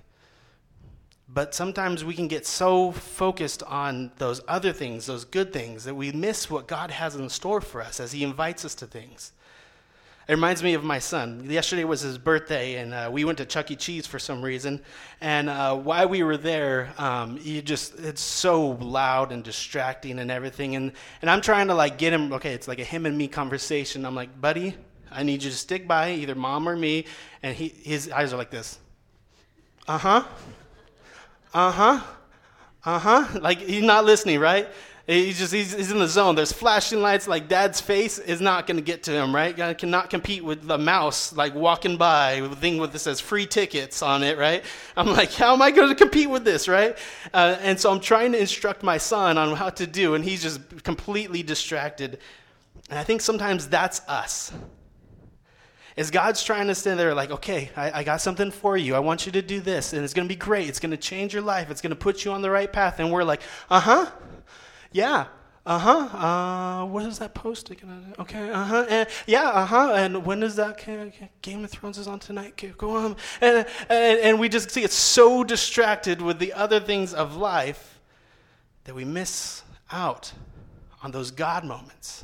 But 1.29 1.53
sometimes 1.53 2.05
we 2.05 2.13
can 2.13 2.27
get 2.27 2.45
so 2.45 2.91
focused 2.91 3.61
on 3.63 4.11
those 4.17 4.41
other 4.47 4.71
things, 4.71 5.05
those 5.05 5.25
good 5.25 5.51
things, 5.51 5.83
that 5.83 5.95
we 5.95 6.11
miss 6.11 6.49
what 6.49 6.67
God 6.67 6.89
has 6.89 7.15
in 7.15 7.27
store 7.29 7.59
for 7.59 7.81
us 7.81 7.99
as 7.99 8.13
He 8.13 8.23
invites 8.23 8.63
us 8.63 8.75
to 8.75 8.87
things. 8.87 9.33
It 10.27 10.33
reminds 10.33 10.61
me 10.61 10.73
of 10.73 10.83
my 10.83 10.99
son. 10.99 11.49
Yesterday 11.49 11.85
was 11.85 12.01
his 12.01 12.17
birthday, 12.17 12.75
and 12.75 12.93
uh, 12.93 13.09
we 13.09 13.23
went 13.23 13.37
to 13.37 13.45
Chuck 13.45 13.71
E. 13.71 13.77
Cheese 13.77 14.05
for 14.05 14.19
some 14.19 14.41
reason. 14.41 14.81
And 15.21 15.49
uh, 15.49 15.77
while 15.77 16.09
we 16.09 16.21
were 16.21 16.35
there, 16.35 16.93
um, 16.97 17.39
you 17.41 17.61
just 17.61 17.97
it's 17.97 18.19
so 18.19 18.71
loud 18.71 19.31
and 19.31 19.41
distracting 19.41 20.19
and 20.19 20.29
everything. 20.29 20.75
And 20.75 20.91
and 21.21 21.31
I'm 21.31 21.39
trying 21.39 21.67
to 21.67 21.73
like 21.73 21.97
get 21.97 22.11
him. 22.11 22.33
Okay, 22.33 22.53
it's 22.53 22.67
like 22.67 22.79
a 22.79 22.83
him 22.83 23.05
and 23.05 23.17
me 23.17 23.29
conversation. 23.29 24.05
I'm 24.05 24.15
like, 24.15 24.41
buddy, 24.41 24.75
I 25.09 25.23
need 25.23 25.43
you 25.43 25.49
to 25.49 25.55
stick 25.55 25.87
by 25.87 26.11
either 26.11 26.35
mom 26.35 26.67
or 26.67 26.75
me. 26.75 27.05
And 27.41 27.55
he 27.55 27.69
his 27.69 28.11
eyes 28.11 28.33
are 28.33 28.37
like 28.37 28.51
this. 28.51 28.79
Uh 29.87 29.97
huh. 29.97 30.23
Uh 31.53 31.71
huh. 31.71 32.01
Uh 32.85 32.99
huh. 32.99 33.39
Like 33.39 33.59
he's 33.59 33.83
not 33.83 34.05
listening, 34.05 34.39
right? 34.39 34.67
He's 35.07 35.39
just 35.39 35.53
he's, 35.53 35.73
he's 35.73 35.89
in 35.89 35.99
the 35.99 36.07
zone. 36.07 36.35
There's 36.35 36.51
flashing 36.51 37.01
lights. 37.01 37.29
Like 37.29 37.47
dad's 37.47 37.79
face 37.79 38.19
is 38.19 38.41
not 38.41 38.67
going 38.67 38.75
to 38.75 38.83
get 38.83 39.03
to 39.03 39.11
him, 39.11 39.33
right? 39.33 39.55
God 39.55 39.77
cannot 39.77 40.09
compete 40.09 40.43
with 40.43 40.67
the 40.67 40.77
mouse 40.77 41.31
like 41.31 41.55
walking 41.55 41.95
by 41.95 42.41
with 42.41 42.57
thing 42.59 42.77
with 42.77 42.91
that 42.91 42.99
says 42.99 43.21
free 43.21 43.45
tickets 43.45 44.01
on 44.01 44.21
it, 44.21 44.37
right? 44.37 44.65
I'm 44.97 45.07
like, 45.07 45.31
how 45.31 45.53
am 45.53 45.61
I 45.61 45.71
going 45.71 45.87
to 45.87 45.95
compete 45.95 46.29
with 46.29 46.43
this, 46.43 46.67
right? 46.67 46.97
Uh, 47.33 47.55
and 47.61 47.79
so 47.79 47.89
I'm 47.89 48.01
trying 48.01 48.33
to 48.33 48.37
instruct 48.37 48.83
my 48.83 48.97
son 48.97 49.37
on 49.37 49.55
how 49.55 49.69
to 49.69 49.87
do, 49.87 50.15
and 50.15 50.25
he's 50.25 50.41
just 50.41 50.83
completely 50.83 51.41
distracted. 51.41 52.19
And 52.89 52.99
I 52.99 53.03
think 53.05 53.21
sometimes 53.21 53.69
that's 53.69 54.01
us 54.09 54.51
is 55.97 56.11
God's 56.11 56.43
trying 56.43 56.67
to 56.67 56.75
stand 56.75 56.99
there 56.99 57.13
like, 57.13 57.31
okay, 57.31 57.71
I, 57.75 57.99
I, 57.99 58.03
got 58.03 58.21
something 58.21 58.51
for 58.51 58.77
you. 58.77 58.95
I 58.95 58.99
want 58.99 59.25
you 59.25 59.31
to 59.33 59.41
do 59.41 59.59
this, 59.59 59.93
and 59.93 60.03
it's 60.03 60.13
going 60.13 60.27
to 60.27 60.33
be 60.33 60.37
great. 60.37 60.69
It's 60.69 60.79
going 60.79 60.91
to 60.91 60.97
change 60.97 61.33
your 61.33 61.41
life. 61.41 61.69
It's 61.69 61.81
going 61.81 61.89
to 61.89 61.95
put 61.95 62.23
you 62.23 62.31
on 62.31 62.41
the 62.41 62.51
right 62.51 62.71
path. 62.71 62.99
And 62.99 63.11
we're 63.11 63.23
like, 63.23 63.41
uh 63.69 63.79
huh, 63.79 64.11
yeah, 64.91 65.25
uh-huh. 65.67 66.17
Uh 66.17 66.85
What 66.85 67.05
is 67.05 67.19
that 67.19 67.33
post? 67.33 67.69
Okay. 68.19 68.49
Uh 68.49 68.63
huh. 68.63 68.85
And 68.87 69.09
yeah. 69.25 69.49
Uh 69.49 69.65
huh. 69.65 69.93
And 69.95 70.25
when 70.25 70.41
is 70.41 70.55
that? 70.55 70.81
Game 71.41 71.65
of 71.65 71.69
Thrones 71.69 71.97
is 71.97 72.07
on 72.07 72.19
tonight. 72.19 72.63
Go 72.77 72.91
on. 72.91 73.17
And, 73.41 73.67
and 73.89 74.19
and 74.19 74.39
we 74.39 74.47
just 74.47 74.73
get 74.73 74.93
so 74.93 75.43
distracted 75.43 76.21
with 76.21 76.39
the 76.39 76.53
other 76.53 76.79
things 76.79 77.13
of 77.13 77.35
life 77.35 77.99
that 78.85 78.95
we 78.95 79.03
miss 79.03 79.63
out 79.91 80.31
on 81.03 81.11
those 81.11 81.31
God 81.31 81.65
moments. 81.65 82.23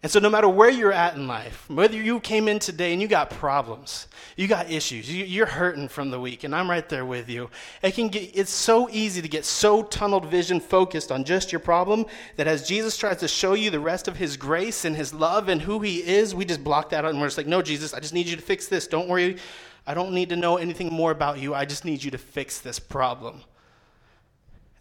And 0.00 0.12
so, 0.12 0.20
no 0.20 0.30
matter 0.30 0.48
where 0.48 0.70
you're 0.70 0.92
at 0.92 1.16
in 1.16 1.26
life, 1.26 1.68
whether 1.68 1.96
you 1.96 2.20
came 2.20 2.46
in 2.46 2.60
today 2.60 2.92
and 2.92 3.02
you 3.02 3.08
got 3.08 3.30
problems, 3.30 4.06
you 4.36 4.46
got 4.46 4.70
issues, 4.70 5.12
you, 5.12 5.42
are 5.42 5.46
hurting 5.46 5.88
from 5.88 6.12
the 6.12 6.20
week, 6.20 6.44
and 6.44 6.54
I'm 6.54 6.70
right 6.70 6.88
there 6.88 7.04
with 7.04 7.28
you. 7.28 7.50
It 7.82 7.94
can 7.94 8.06
get, 8.06 8.30
it's 8.32 8.52
so 8.52 8.88
easy 8.90 9.20
to 9.20 9.28
get 9.28 9.44
so 9.44 9.82
tunneled 9.82 10.26
vision 10.26 10.60
focused 10.60 11.10
on 11.10 11.24
just 11.24 11.50
your 11.50 11.58
problem 11.58 12.06
that 12.36 12.46
as 12.46 12.68
Jesus 12.68 12.96
tries 12.96 13.16
to 13.18 13.28
show 13.28 13.54
you 13.54 13.70
the 13.70 13.80
rest 13.80 14.06
of 14.06 14.16
his 14.16 14.36
grace 14.36 14.84
and 14.84 14.94
his 14.94 15.12
love 15.12 15.48
and 15.48 15.60
who 15.60 15.80
he 15.80 15.96
is, 16.06 16.32
we 16.32 16.44
just 16.44 16.62
block 16.62 16.90
that 16.90 17.04
out 17.04 17.10
and 17.10 17.20
we're 17.20 17.26
just 17.26 17.38
like, 17.38 17.48
no, 17.48 17.60
Jesus, 17.60 17.92
I 17.92 17.98
just 17.98 18.14
need 18.14 18.28
you 18.28 18.36
to 18.36 18.42
fix 18.42 18.68
this. 18.68 18.86
Don't 18.86 19.08
worry. 19.08 19.38
I 19.84 19.94
don't 19.94 20.12
need 20.12 20.28
to 20.28 20.36
know 20.36 20.58
anything 20.58 20.92
more 20.92 21.10
about 21.10 21.40
you. 21.40 21.54
I 21.56 21.64
just 21.64 21.84
need 21.84 22.04
you 22.04 22.12
to 22.12 22.18
fix 22.18 22.60
this 22.60 22.78
problem. 22.78 23.40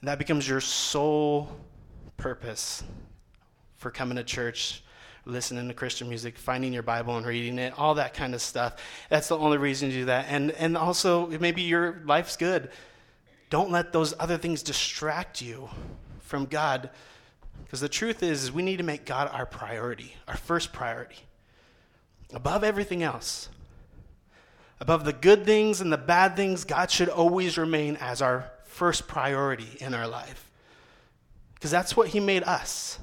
And 0.02 0.10
that 0.10 0.20
becomes 0.20 0.48
your 0.48 0.62
sole 0.62 1.50
purpose 2.18 2.84
for 3.78 3.90
coming 3.90 4.18
to 4.18 4.24
church 4.24 4.84
listening 5.28 5.68
to 5.68 5.74
Christian 5.74 6.10
music, 6.10 6.38
finding 6.38 6.74
your 6.74 6.84
Bible 6.84 7.18
and 7.18 7.26
reading 7.26 7.60
it, 7.60 7.74
all 7.78 7.96
that 7.96 8.14
kind 8.14 8.34
of 8.34 8.42
stuff. 8.42 8.76
That's 9.10 9.28
the 9.28 9.38
only 9.38 9.58
reason 9.58 9.90
to 9.90 9.96
do 9.96 10.06
that. 10.06 10.26
And 10.30 10.52
and 10.52 10.78
also 10.78 11.28
maybe 11.28 11.62
your 11.62 12.02
life's 12.06 12.38
good. 12.38 12.70
Don't 13.50 13.72
let 13.72 13.94
those 13.94 14.14
other 14.20 14.38
things 14.38 14.64
distract 14.64 15.42
you 15.42 15.70
from 16.20 16.46
God. 16.46 16.90
Because 17.64 17.80
the 17.82 17.90
truth 17.90 18.24
is, 18.24 18.44
is 18.44 18.52
we 18.52 18.64
need 18.64 18.78
to 18.78 18.84
make 18.84 19.06
God 19.06 19.30
our 19.32 19.46
priority, 19.46 20.16
our 20.28 20.38
first 20.38 20.74
priority. 20.74 21.20
Above 22.34 22.64
everything 22.64 23.04
else. 23.04 23.50
Above 24.80 25.06
the 25.06 25.14
good 25.14 25.46
things 25.46 25.82
and 25.82 25.92
the 25.92 25.98
bad 25.98 26.36
things, 26.36 26.64
God 26.64 26.92
should 26.92 27.10
always 27.10 27.58
remain 27.58 27.98
as 27.98 28.22
our 28.22 28.52
first 28.66 29.08
priority 29.08 29.78
in 29.80 29.94
our 29.94 30.08
life. 30.08 30.52
Because 31.56 31.72
that's 31.72 31.98
what 31.98 32.10
He 32.10 32.20
made 32.20 32.44
us. 32.44 33.00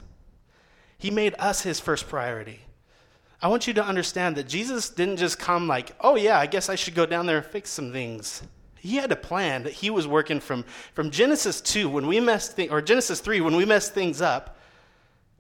He 1.04 1.10
made 1.10 1.34
us 1.38 1.60
his 1.60 1.80
first 1.80 2.08
priority. 2.08 2.60
I 3.42 3.48
want 3.48 3.66
you 3.66 3.74
to 3.74 3.84
understand 3.84 4.36
that 4.36 4.48
Jesus 4.48 4.88
didn't 4.88 5.18
just 5.18 5.38
come 5.38 5.68
like, 5.68 5.94
oh, 6.00 6.16
yeah, 6.16 6.38
I 6.38 6.46
guess 6.46 6.70
I 6.70 6.76
should 6.76 6.94
go 6.94 7.04
down 7.04 7.26
there 7.26 7.36
and 7.36 7.46
fix 7.46 7.68
some 7.68 7.92
things. 7.92 8.42
He 8.76 8.96
had 8.96 9.12
a 9.12 9.16
plan 9.16 9.64
that 9.64 9.74
he 9.74 9.90
was 9.90 10.06
working 10.06 10.40
from, 10.40 10.64
from 10.94 11.10
Genesis 11.10 11.60
2, 11.60 11.90
when 11.90 12.06
we 12.06 12.20
messed 12.20 12.56
th- 12.56 12.70
or 12.70 12.80
Genesis 12.80 13.20
3, 13.20 13.42
when 13.42 13.54
we 13.54 13.66
messed 13.66 13.92
things 13.92 14.22
up, 14.22 14.56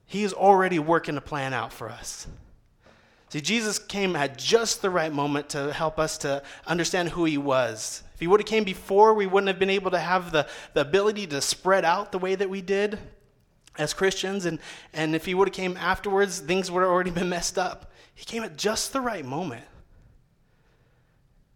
he's 0.04 0.34
already 0.34 0.78
working 0.78 1.16
a 1.16 1.22
plan 1.22 1.54
out 1.54 1.72
for 1.72 1.88
us. 1.88 2.26
See, 3.30 3.40
Jesus 3.40 3.78
came 3.78 4.16
at 4.16 4.36
just 4.36 4.82
the 4.82 4.90
right 4.90 5.10
moment 5.10 5.48
to 5.48 5.72
help 5.72 5.98
us 5.98 6.18
to 6.18 6.42
understand 6.66 7.08
who 7.08 7.24
he 7.24 7.38
was. 7.38 8.02
If 8.12 8.20
he 8.20 8.26
would 8.26 8.40
have 8.40 8.46
came 8.46 8.64
before, 8.64 9.14
we 9.14 9.26
wouldn't 9.26 9.48
have 9.48 9.58
been 9.58 9.70
able 9.70 9.92
to 9.92 9.98
have 9.98 10.30
the, 10.30 10.46
the 10.74 10.82
ability 10.82 11.26
to 11.28 11.40
spread 11.40 11.86
out 11.86 12.12
the 12.12 12.18
way 12.18 12.34
that 12.34 12.50
we 12.50 12.60
did 12.60 12.98
as 13.78 13.92
Christians, 13.92 14.44
and, 14.44 14.58
and 14.92 15.14
if 15.14 15.24
he 15.24 15.34
would 15.34 15.48
have 15.48 15.54
came 15.54 15.76
afterwards, 15.76 16.38
things 16.38 16.70
would 16.70 16.80
have 16.80 16.90
already 16.90 17.10
been 17.10 17.28
messed 17.28 17.58
up. 17.58 17.92
He 18.14 18.24
came 18.24 18.42
at 18.44 18.56
just 18.56 18.92
the 18.92 19.00
right 19.00 19.24
moment. 19.24 19.64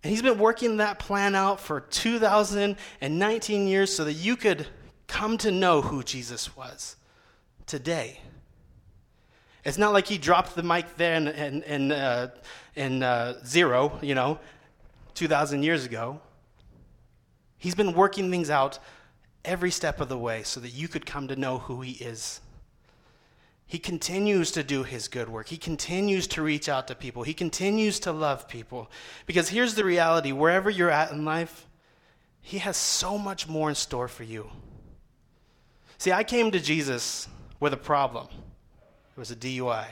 And 0.02 0.10
he's 0.10 0.22
been 0.22 0.38
working 0.38 0.78
that 0.78 0.98
plan 0.98 1.34
out 1.34 1.60
for 1.60 1.80
2019 1.80 3.66
years 3.66 3.94
so 3.94 4.04
that 4.04 4.12
you 4.12 4.36
could 4.36 4.66
come 5.06 5.38
to 5.38 5.50
know 5.50 5.82
who 5.82 6.02
Jesus 6.02 6.56
was 6.56 6.96
today. 7.66 8.20
It's 9.64 9.78
not 9.78 9.92
like 9.92 10.06
he 10.06 10.18
dropped 10.18 10.54
the 10.54 10.62
mic 10.62 10.96
there 10.96 11.16
in, 11.16 11.28
in, 11.28 11.62
in, 11.62 11.92
uh, 11.92 12.30
in 12.76 13.02
uh, 13.02 13.44
zero, 13.44 13.98
you 14.00 14.14
know, 14.14 14.38
2,000 15.14 15.62
years 15.62 15.84
ago. 15.84 16.20
He's 17.58 17.74
been 17.74 17.92
working 17.92 18.30
things 18.30 18.50
out 18.50 18.78
every 19.48 19.70
step 19.70 20.00
of 20.00 20.08
the 20.08 20.18
way 20.18 20.42
so 20.44 20.60
that 20.60 20.70
you 20.70 20.86
could 20.86 21.06
come 21.06 21.26
to 21.28 21.36
know 21.36 21.58
who 21.58 21.80
He 21.80 21.92
is. 21.92 22.40
He 23.68 23.78
continues 23.78 24.50
to 24.52 24.62
do 24.62 24.82
his 24.82 25.08
good 25.08 25.28
work. 25.28 25.48
He 25.48 25.58
continues 25.58 26.26
to 26.28 26.40
reach 26.40 26.70
out 26.70 26.88
to 26.88 26.94
people. 26.94 27.22
He 27.22 27.34
continues 27.34 28.00
to 28.00 28.12
love 28.12 28.48
people. 28.48 28.90
Because 29.26 29.50
here's 29.50 29.74
the 29.74 29.84
reality 29.84 30.32
wherever 30.32 30.70
you're 30.70 30.90
at 30.90 31.12
in 31.12 31.26
life, 31.26 31.66
he 32.40 32.56
has 32.58 32.78
so 32.78 33.18
much 33.18 33.46
more 33.46 33.68
in 33.68 33.74
store 33.74 34.08
for 34.08 34.24
you. 34.24 34.48
See, 35.98 36.12
I 36.12 36.24
came 36.24 36.50
to 36.52 36.60
Jesus 36.60 37.28
with 37.60 37.74
a 37.74 37.76
problem. 37.76 38.28
It 38.30 39.20
was 39.20 39.30
a 39.30 39.36
DUI. 39.36 39.88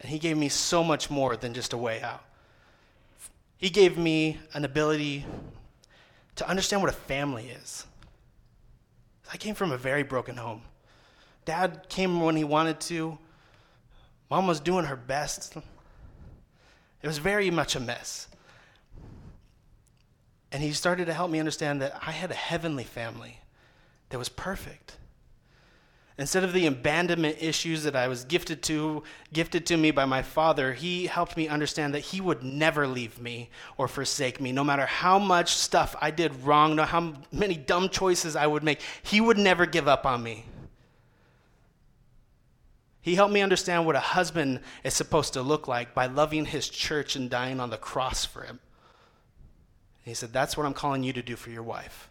And 0.00 0.08
he 0.08 0.18
gave 0.18 0.38
me 0.38 0.48
so 0.48 0.82
much 0.82 1.10
more 1.10 1.36
than 1.36 1.52
just 1.52 1.74
a 1.74 1.78
way 1.78 2.00
out. 2.00 2.24
He 3.58 3.68
gave 3.68 3.98
me 3.98 4.38
an 4.54 4.64
ability 4.64 5.26
to 6.36 6.48
understand 6.48 6.82
what 6.82 6.90
a 6.90 6.96
family 6.96 7.48
is. 7.48 7.86
I 9.32 9.36
came 9.36 9.54
from 9.54 9.72
a 9.72 9.76
very 9.76 10.02
broken 10.02 10.36
home. 10.36 10.62
Dad 11.44 11.86
came 11.88 12.20
when 12.20 12.36
he 12.36 12.44
wanted 12.44 12.80
to. 12.80 13.18
Mom 14.30 14.46
was 14.46 14.60
doing 14.60 14.86
her 14.86 14.96
best. 14.96 15.56
It 15.56 17.06
was 17.06 17.18
very 17.18 17.50
much 17.50 17.76
a 17.76 17.80
mess. 17.80 18.28
And 20.50 20.62
he 20.62 20.72
started 20.72 21.06
to 21.06 21.12
help 21.12 21.30
me 21.30 21.38
understand 21.38 21.82
that 21.82 21.98
I 22.00 22.12
had 22.12 22.30
a 22.30 22.34
heavenly 22.34 22.84
family 22.84 23.40
that 24.10 24.18
was 24.18 24.28
perfect. 24.28 24.96
Instead 26.16 26.44
of 26.44 26.52
the 26.52 26.66
abandonment 26.66 27.36
issues 27.40 27.82
that 27.82 27.96
I 27.96 28.06
was 28.06 28.24
gifted 28.24 28.62
to, 28.64 29.02
gifted 29.32 29.66
to 29.66 29.76
me 29.76 29.90
by 29.90 30.04
my 30.04 30.22
father, 30.22 30.72
he 30.72 31.06
helped 31.06 31.36
me 31.36 31.48
understand 31.48 31.92
that 31.94 32.00
he 32.00 32.20
would 32.20 32.44
never 32.44 32.86
leave 32.86 33.20
me 33.20 33.50
or 33.76 33.88
forsake 33.88 34.40
me, 34.40 34.52
no 34.52 34.62
matter 34.62 34.86
how 34.86 35.18
much 35.18 35.54
stuff 35.54 35.96
I 36.00 36.12
did 36.12 36.44
wrong, 36.44 36.76
no 36.76 36.84
how 36.84 37.14
many 37.32 37.56
dumb 37.56 37.88
choices 37.88 38.36
I 38.36 38.46
would 38.46 38.62
make. 38.62 38.80
He 39.02 39.20
would 39.20 39.38
never 39.38 39.66
give 39.66 39.88
up 39.88 40.06
on 40.06 40.22
me. 40.22 40.44
He 43.02 43.16
helped 43.16 43.34
me 43.34 43.42
understand 43.42 43.84
what 43.84 43.96
a 43.96 44.00
husband 44.00 44.60
is 44.84 44.94
supposed 44.94 45.32
to 45.32 45.42
look 45.42 45.66
like 45.66 45.94
by 45.94 46.06
loving 46.06 46.46
his 46.46 46.68
church 46.68 47.16
and 47.16 47.28
dying 47.28 47.58
on 47.58 47.70
the 47.70 47.76
cross 47.76 48.24
for 48.24 48.44
him. 48.44 48.60
he 50.04 50.14
said, 50.14 50.32
That's 50.32 50.56
what 50.56 50.64
I'm 50.64 50.74
calling 50.74 51.02
you 51.02 51.12
to 51.12 51.22
do 51.22 51.34
for 51.34 51.50
your 51.50 51.64
wife. 51.64 52.08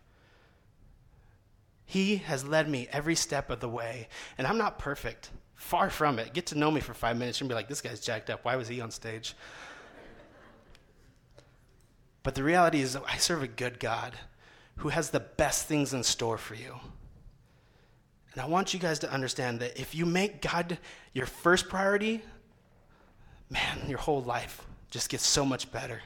He 1.93 2.15
has 2.15 2.43
led 2.43 2.67
me 2.67 2.87
every 2.91 3.13
step 3.13 3.51
of 3.51 3.59
the 3.59 3.69
way, 3.69 4.07
and 4.39 4.47
I'm 4.47 4.57
not 4.57 4.79
perfect. 4.79 5.29
Far 5.53 5.91
from 5.91 6.17
it. 6.17 6.33
Get 6.33 6.47
to 6.47 6.57
know 6.57 6.71
me 6.71 6.81
for 6.81 6.95
five 6.95 7.15
minutes 7.19 7.39
and 7.39 7.47
be 7.47 7.53
like, 7.53 7.67
this 7.67 7.81
guy's 7.81 7.99
jacked 7.99 8.31
up. 8.31 8.43
Why 8.43 8.55
was 8.55 8.67
he 8.67 8.81
on 8.81 8.89
stage? 8.89 9.35
But 12.23 12.33
the 12.33 12.41
reality 12.41 12.81
is, 12.81 12.95
I 12.95 13.17
serve 13.17 13.43
a 13.43 13.47
good 13.47 13.79
God 13.79 14.15
who 14.77 14.89
has 14.89 15.11
the 15.11 15.19
best 15.19 15.67
things 15.67 15.93
in 15.93 16.01
store 16.01 16.39
for 16.39 16.55
you. 16.55 16.79
And 18.31 18.41
I 18.41 18.47
want 18.47 18.73
you 18.73 18.79
guys 18.79 18.97
to 18.99 19.13
understand 19.13 19.59
that 19.59 19.79
if 19.79 19.93
you 19.93 20.07
make 20.07 20.41
God 20.41 20.79
your 21.13 21.27
first 21.27 21.69
priority, 21.69 22.23
man, 23.51 23.87
your 23.87 23.99
whole 23.99 24.23
life 24.23 24.65
just 24.89 25.09
gets 25.09 25.27
so 25.27 25.45
much 25.45 25.71
better. 25.71 26.01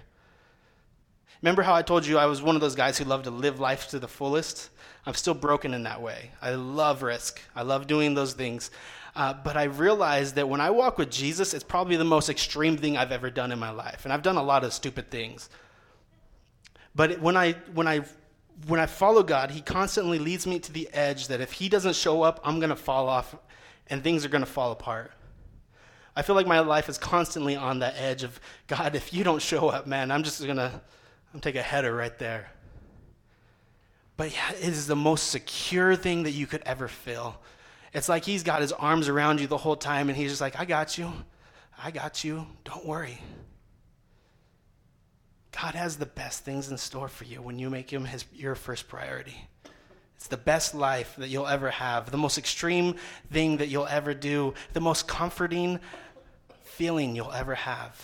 Remember 1.42 1.62
how 1.62 1.74
I 1.74 1.82
told 1.82 2.06
you 2.06 2.18
I 2.18 2.26
was 2.26 2.42
one 2.42 2.56
of 2.56 2.62
those 2.62 2.76
guys 2.76 2.98
who 2.98 3.06
loved 3.06 3.26
to 3.26 3.32
live 3.32 3.60
life 3.60 3.88
to 3.90 4.00
the 4.00 4.08
fullest? 4.08 4.70
I'm 5.06 5.14
still 5.14 5.34
broken 5.34 5.74
in 5.74 5.84
that 5.84 6.02
way. 6.02 6.32
I 6.42 6.52
love 6.52 7.04
risk, 7.04 7.42
I 7.56 7.62
love 7.62 7.88
doing 7.88 8.14
those 8.14 8.34
things. 8.34 8.72
Uh, 9.16 9.34
but 9.34 9.58
I 9.58 9.64
realized 9.64 10.36
that 10.36 10.48
when 10.48 10.62
I 10.62 10.70
walk 10.70 11.00
with 11.00 11.10
Jesus, 11.10 11.56
it's 11.56 11.64
probably 11.64 11.96
the 11.96 12.04
most 12.04 12.30
extreme 12.30 12.78
thing 12.78 12.98
I've 12.98 13.12
ever 13.12 13.32
done 13.32 13.52
in 13.52 13.58
my 13.58 13.72
life. 13.72 14.02
And 14.04 14.14
I've 14.14 14.22
done 14.22 14.36
a 14.38 14.44
lot 14.44 14.64
of 14.64 14.74
stupid 14.74 15.10
things. 15.10 15.50
But 16.94 17.20
when 17.20 17.36
I, 17.36 17.54
when 17.74 17.88
I 17.88 18.02
when 18.66 18.80
I 18.80 18.86
follow 18.88 19.24
God, 19.24 19.52
He 19.52 19.62
constantly 19.62 20.20
leads 20.20 20.48
me 20.48 20.60
to 20.60 20.72
the 20.72 20.90
edge 20.94 21.28
that 21.28 21.42
if 21.42 21.54
He 21.54 21.70
doesn't 21.70 21.96
show 21.96 22.24
up, 22.24 22.40
I'm 22.44 22.60
going 22.60 22.70
to 22.70 22.76
fall 22.76 23.08
off 23.08 23.36
and 23.88 24.04
things 24.04 24.26
are 24.26 24.30
going 24.30 24.44
to 24.44 24.50
fall 24.50 24.72
apart. 24.72 25.12
I 26.16 26.24
feel 26.24 26.36
like 26.36 26.48
my 26.48 26.60
life 26.60 26.90
is 26.90 26.98
constantly 26.98 27.56
on 27.56 27.80
the 27.80 27.96
edge 28.00 28.24
of 28.24 28.40
God, 28.66 28.96
if 28.96 29.14
you 29.14 29.24
don't 29.24 29.42
show 29.42 29.70
up, 29.70 29.86
man, 29.86 30.10
I'm 30.10 30.24
just 30.24 30.44
going 30.44 30.58
to 30.58 30.82
I'm 31.38 31.42
take 31.42 31.56
a 31.56 31.62
header 31.62 31.96
right 31.96 32.18
there. 32.18 32.50
But 34.16 34.34
yeah, 34.34 34.54
it 34.54 34.70
is 34.70 34.88
the 34.88 34.96
most 34.96 35.28
secure 35.28 35.96
thing 35.96 36.24
that 36.24 36.32
you 36.32 36.48
could 36.48 36.64
ever 36.66 36.88
feel. 36.88 37.40
It's 37.94 38.10
like 38.10 38.26
he's 38.26 38.42
got 38.42 38.62
his 38.62 38.72
arms 38.72 39.08
around 39.08 39.40
you 39.40 39.46
the 39.46 39.56
whole 39.56 39.76
time 39.76 40.10
and 40.10 40.18
he's 40.18 40.32
just 40.32 40.42
like, 40.42 40.60
I 40.60 40.66
got 40.66 40.98
you. 40.98 41.14
I 41.78 41.92
got 41.92 42.24
you. 42.24 42.48
Don't 42.64 42.88
worry. 42.88 43.22
God 45.52 45.76
has 45.76 45.98
the 45.98 46.08
best 46.08 46.44
things 46.44 46.72
in 46.72 46.78
store 46.80 47.08
for 47.08 47.26
you 47.26 47.40
when 47.44 47.60
you 47.60 47.70
make 47.70 47.94
Him 47.94 48.06
his, 48.06 48.26
your 48.34 48.56
first 48.56 48.88
priority. 48.88 49.48
It's 50.16 50.26
the 50.26 50.38
best 50.38 50.74
life 50.74 51.14
that 51.20 51.28
you'll 51.28 51.46
ever 51.46 51.70
have, 51.70 52.10
the 52.10 52.18
most 52.18 52.40
extreme 52.40 52.96
thing 53.32 53.58
that 53.58 53.68
you'll 53.68 53.86
ever 53.86 54.16
do, 54.16 54.56
the 54.74 54.82
most 54.82 55.08
comforting 55.08 55.80
feeling 56.64 57.16
you'll 57.16 57.32
ever 57.32 57.54
have. 57.54 58.04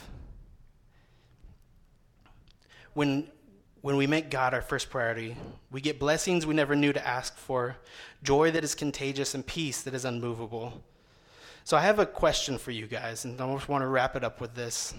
When, 2.93 3.27
when 3.81 3.97
we 3.97 4.07
make 4.07 4.29
God 4.29 4.53
our 4.53 4.61
first 4.61 4.89
priority, 4.89 5.35
we 5.71 5.81
get 5.81 5.99
blessings 5.99 6.45
we 6.45 6.53
never 6.53 6.75
knew 6.75 6.93
to 6.93 7.07
ask 7.07 7.35
for, 7.37 7.77
joy 8.21 8.51
that 8.51 8.63
is 8.63 8.75
contagious, 8.75 9.33
and 9.33 9.45
peace 9.45 9.81
that 9.81 9.93
is 9.93 10.05
unmovable. 10.05 10.83
So 11.63 11.77
I 11.77 11.81
have 11.81 11.99
a 11.99 12.05
question 12.05 12.57
for 12.57 12.71
you 12.71 12.87
guys, 12.87 13.25
and 13.25 13.39
I 13.39 13.53
just 13.53 13.69
want 13.69 13.83
to 13.83 13.87
wrap 13.87 14.15
it 14.15 14.23
up 14.23 14.41
with 14.41 14.53
this. 14.53 14.93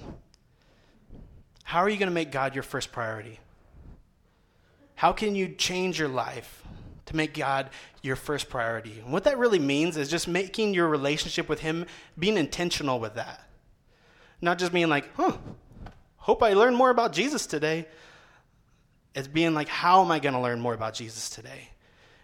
How 1.64 1.80
are 1.80 1.88
you 1.88 1.98
going 1.98 2.08
to 2.08 2.14
make 2.14 2.30
God 2.30 2.54
your 2.54 2.62
first 2.62 2.90
priority? 2.90 3.40
How 4.96 5.12
can 5.12 5.34
you 5.34 5.48
change 5.48 5.98
your 5.98 6.08
life 6.08 6.62
to 7.06 7.16
make 7.16 7.34
God 7.34 7.68
your 8.02 8.16
first 8.16 8.48
priority? 8.48 9.00
And 9.00 9.12
what 9.12 9.24
that 9.24 9.38
really 9.38 9.58
means 9.58 9.96
is 9.96 10.08
just 10.08 10.26
making 10.28 10.72
your 10.72 10.88
relationship 10.88 11.48
with 11.48 11.60
Him, 11.60 11.86
being 12.18 12.36
intentional 12.36 13.00
with 13.00 13.14
that. 13.14 13.48
Not 14.40 14.58
just 14.58 14.72
being 14.72 14.88
like, 14.88 15.14
huh, 15.14 15.36
hope 16.24 16.42
I 16.42 16.54
learn 16.54 16.74
more 16.74 16.88
about 16.88 17.12
Jesus 17.12 17.46
today. 17.46 17.86
It's 19.14 19.28
being 19.28 19.52
like, 19.52 19.68
how 19.68 20.02
am 20.02 20.10
I 20.10 20.20
going 20.20 20.32
to 20.32 20.40
learn 20.40 20.58
more 20.58 20.72
about 20.72 20.94
Jesus 20.94 21.28
today? 21.28 21.68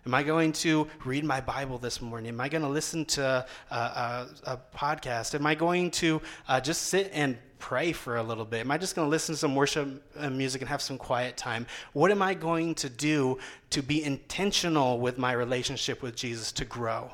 Am 0.07 0.15
I 0.15 0.23
going 0.23 0.53
to 0.53 0.89
read 1.05 1.23
my 1.23 1.43
Bible 1.43 1.77
this 1.77 2.01
morning? 2.01 2.31
Am 2.31 2.41
I 2.41 2.49
going 2.49 2.63
to 2.63 2.69
listen 2.69 3.05
to 3.05 3.47
a, 3.71 3.75
a, 3.75 4.29
a 4.45 4.61
podcast? 4.75 5.35
Am 5.35 5.45
I 5.45 5.55
going 5.55 5.91
to 5.91 6.23
uh, 6.49 6.63
just 6.63 6.87
sit 6.87 7.11
and 7.13 7.37
pray 7.59 7.93
for 7.93 8.17
a 8.17 8.23
little 8.23 8.47
bit? 8.47 8.61
Am 8.61 8.71
I 8.71 8.79
just 8.79 8.97
going 8.97 9.05
to 9.05 9.11
listen 9.11 9.35
to 9.35 9.39
some 9.39 9.55
worship 9.55 10.03
uh, 10.17 10.31
music 10.31 10.63
and 10.63 10.71
have 10.71 10.81
some 10.81 10.97
quiet 10.97 11.37
time? 11.37 11.67
What 11.93 12.11
am 12.11 12.23
I 12.23 12.33
going 12.33 12.77
to 12.77 12.89
do 12.89 13.37
to 13.69 13.83
be 13.83 14.03
intentional 14.03 14.99
with 14.99 15.19
my 15.19 15.33
relationship 15.33 16.01
with 16.01 16.17
Jesus 16.17 16.53
to 16.53 16.65
grow? 16.65 17.11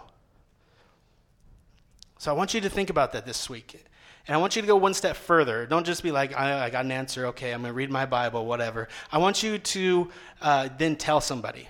So 2.18 2.30
I 2.30 2.34
want 2.34 2.54
you 2.54 2.60
to 2.60 2.70
think 2.70 2.90
about 2.90 3.10
that 3.10 3.26
this 3.26 3.50
week. 3.50 3.84
And 4.28 4.34
I 4.34 4.38
want 4.38 4.56
you 4.56 4.62
to 4.62 4.66
go 4.66 4.76
one 4.76 4.94
step 4.94 5.16
further. 5.16 5.66
Don't 5.66 5.86
just 5.86 6.02
be 6.02 6.10
like, 6.10 6.36
I, 6.36 6.64
I 6.66 6.70
got 6.70 6.84
an 6.84 6.90
answer. 6.90 7.26
Okay, 7.26 7.52
I'm 7.52 7.60
going 7.60 7.70
to 7.70 7.76
read 7.76 7.90
my 7.90 8.06
Bible, 8.06 8.44
whatever. 8.44 8.88
I 9.12 9.18
want 9.18 9.42
you 9.42 9.58
to 9.58 10.10
uh, 10.42 10.68
then 10.76 10.96
tell 10.96 11.20
somebody. 11.20 11.68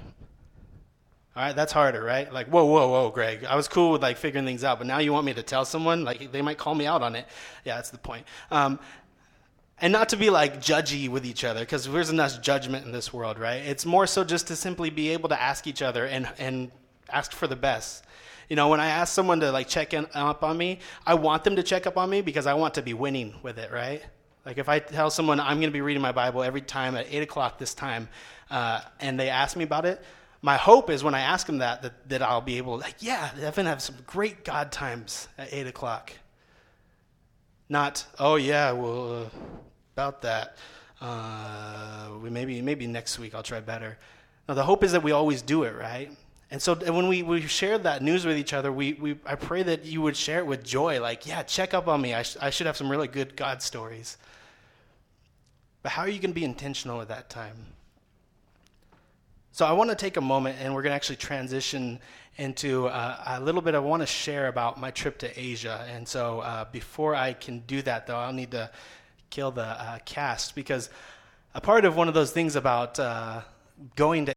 All 1.36 1.42
right, 1.42 1.54
that's 1.54 1.72
harder, 1.72 2.02
right? 2.02 2.32
Like, 2.32 2.46
whoa, 2.46 2.64
whoa, 2.64 2.88
whoa, 2.88 3.10
Greg. 3.10 3.44
I 3.44 3.56
was 3.56 3.68
cool 3.68 3.92
with 3.92 4.00
like 4.00 4.16
figuring 4.16 4.46
things 4.46 4.64
out, 4.64 4.78
but 4.78 4.86
now 4.86 4.98
you 4.98 5.12
want 5.12 5.26
me 5.26 5.34
to 5.34 5.42
tell 5.42 5.66
someone? 5.66 6.02
Like, 6.02 6.32
they 6.32 6.40
might 6.40 6.56
call 6.56 6.74
me 6.74 6.86
out 6.86 7.02
on 7.02 7.14
it. 7.14 7.26
Yeah, 7.66 7.74
that's 7.76 7.90
the 7.90 7.98
point. 7.98 8.24
Um, 8.50 8.78
and 9.78 9.92
not 9.92 10.08
to 10.08 10.16
be 10.16 10.30
like 10.30 10.62
judgy 10.62 11.10
with 11.10 11.26
each 11.26 11.44
other, 11.44 11.60
because 11.60 11.86
there's 11.86 12.08
enough 12.08 12.40
judgment 12.40 12.86
in 12.86 12.92
this 12.92 13.12
world, 13.12 13.38
right? 13.38 13.62
It's 13.62 13.84
more 13.84 14.06
so 14.06 14.24
just 14.24 14.46
to 14.46 14.56
simply 14.56 14.88
be 14.88 15.10
able 15.10 15.28
to 15.28 15.38
ask 15.38 15.66
each 15.66 15.82
other 15.82 16.06
and 16.06 16.26
and 16.38 16.70
ask 17.10 17.32
for 17.32 17.46
the 17.46 17.56
best. 17.56 18.05
You 18.48 18.56
know, 18.56 18.68
when 18.68 18.80
I 18.80 18.86
ask 18.86 19.12
someone 19.12 19.40
to 19.40 19.50
like 19.50 19.68
check 19.68 19.92
in, 19.94 20.06
up 20.14 20.44
on 20.44 20.56
me, 20.56 20.78
I 21.04 21.14
want 21.14 21.44
them 21.44 21.56
to 21.56 21.62
check 21.62 21.86
up 21.86 21.96
on 21.96 22.08
me 22.08 22.20
because 22.20 22.46
I 22.46 22.54
want 22.54 22.74
to 22.74 22.82
be 22.82 22.94
winning 22.94 23.34
with 23.42 23.58
it, 23.58 23.72
right? 23.72 24.02
Like 24.44 24.58
if 24.58 24.68
I 24.68 24.78
tell 24.78 25.10
someone 25.10 25.40
I'm 25.40 25.58
going 25.58 25.68
to 25.68 25.72
be 25.72 25.80
reading 25.80 26.02
my 26.02 26.12
Bible 26.12 26.42
every 26.42 26.60
time 26.60 26.96
at 26.96 27.06
eight 27.10 27.22
o'clock 27.22 27.58
this 27.58 27.74
time, 27.74 28.08
uh, 28.50 28.80
and 29.00 29.18
they 29.18 29.28
ask 29.28 29.56
me 29.56 29.64
about 29.64 29.84
it, 29.84 30.00
my 30.42 30.56
hope 30.56 30.90
is 30.90 31.02
when 31.02 31.14
I 31.14 31.22
ask 31.22 31.46
them 31.46 31.58
that, 31.58 31.82
that, 31.82 32.08
that 32.08 32.22
I'll 32.22 32.40
be 32.40 32.58
able 32.58 32.78
to, 32.78 32.84
like, 32.84 32.96
yeah, 33.00 33.30
I'm 33.34 33.40
going 33.40 33.52
to 33.52 33.64
have 33.64 33.82
some 33.82 33.96
great 34.06 34.44
God 34.44 34.70
times 34.70 35.26
at 35.38 35.52
8 35.52 35.66
o'clock. 35.66 36.12
Not, 37.68 38.06
oh, 38.20 38.36
yeah, 38.36 38.70
well, 38.70 39.24
uh, 39.24 39.28
about 39.94 40.22
that. 40.22 40.56
Uh, 41.00 42.10
we 42.22 42.30
maybe, 42.30 42.62
maybe 42.62 42.86
next 42.86 43.18
week 43.18 43.34
I'll 43.34 43.42
try 43.42 43.60
better. 43.60 43.98
Now, 44.48 44.54
the 44.54 44.62
hope 44.62 44.84
is 44.84 44.92
that 44.92 45.02
we 45.02 45.10
always 45.10 45.42
do 45.42 45.64
it, 45.64 45.74
right? 45.74 46.12
And 46.50 46.62
so 46.62 46.74
when 46.76 47.08
we, 47.08 47.22
we 47.22 47.40
share 47.42 47.76
that 47.78 48.02
news 48.02 48.24
with 48.24 48.38
each 48.38 48.52
other, 48.52 48.70
we, 48.70 48.92
we, 48.94 49.18
I 49.26 49.34
pray 49.34 49.64
that 49.64 49.84
you 49.84 50.00
would 50.02 50.16
share 50.16 50.38
it 50.38 50.46
with 50.46 50.62
joy. 50.64 51.00
Like, 51.00 51.26
yeah, 51.26 51.42
check 51.42 51.74
up 51.74 51.88
on 51.88 52.00
me. 52.00 52.14
I, 52.14 52.22
sh- 52.22 52.36
I 52.40 52.50
should 52.50 52.68
have 52.68 52.76
some 52.76 52.88
really 52.88 53.08
good 53.08 53.34
God 53.34 53.62
stories. 53.62 54.16
But 55.82 55.92
how 55.92 56.02
are 56.02 56.08
you 56.08 56.20
going 56.20 56.30
to 56.30 56.34
be 56.34 56.44
intentional 56.44 57.00
at 57.00 57.08
that 57.08 57.30
time? 57.30 57.56
So 59.50 59.66
I 59.66 59.72
want 59.72 59.90
to 59.90 59.96
take 59.96 60.16
a 60.16 60.20
moment 60.20 60.58
and 60.60 60.74
we're 60.74 60.82
going 60.82 60.90
to 60.90 60.96
actually 60.96 61.16
transition 61.16 61.98
into 62.36 62.86
uh, 62.88 63.38
a 63.38 63.40
little 63.40 63.62
bit. 63.62 63.74
I 63.74 63.78
want 63.78 64.02
to 64.02 64.06
share 64.06 64.48
about 64.48 64.78
my 64.78 64.90
trip 64.90 65.18
to 65.18 65.40
Asia. 65.40 65.84
And 65.90 66.06
so 66.06 66.40
uh, 66.40 66.66
before 66.70 67.14
I 67.14 67.32
can 67.32 67.60
do 67.60 67.82
that, 67.82 68.06
though, 68.06 68.16
I'll 68.16 68.32
need 68.32 68.50
to 68.52 68.70
kill 69.30 69.50
the 69.50 69.64
uh, 69.64 69.98
cast 70.04 70.54
because 70.54 70.90
a 71.54 71.60
part 71.60 71.84
of 71.84 71.96
one 71.96 72.06
of 72.06 72.14
those 72.14 72.30
things 72.30 72.54
about 72.54 73.00
uh, 73.00 73.40
going 73.96 74.26
to 74.26 74.34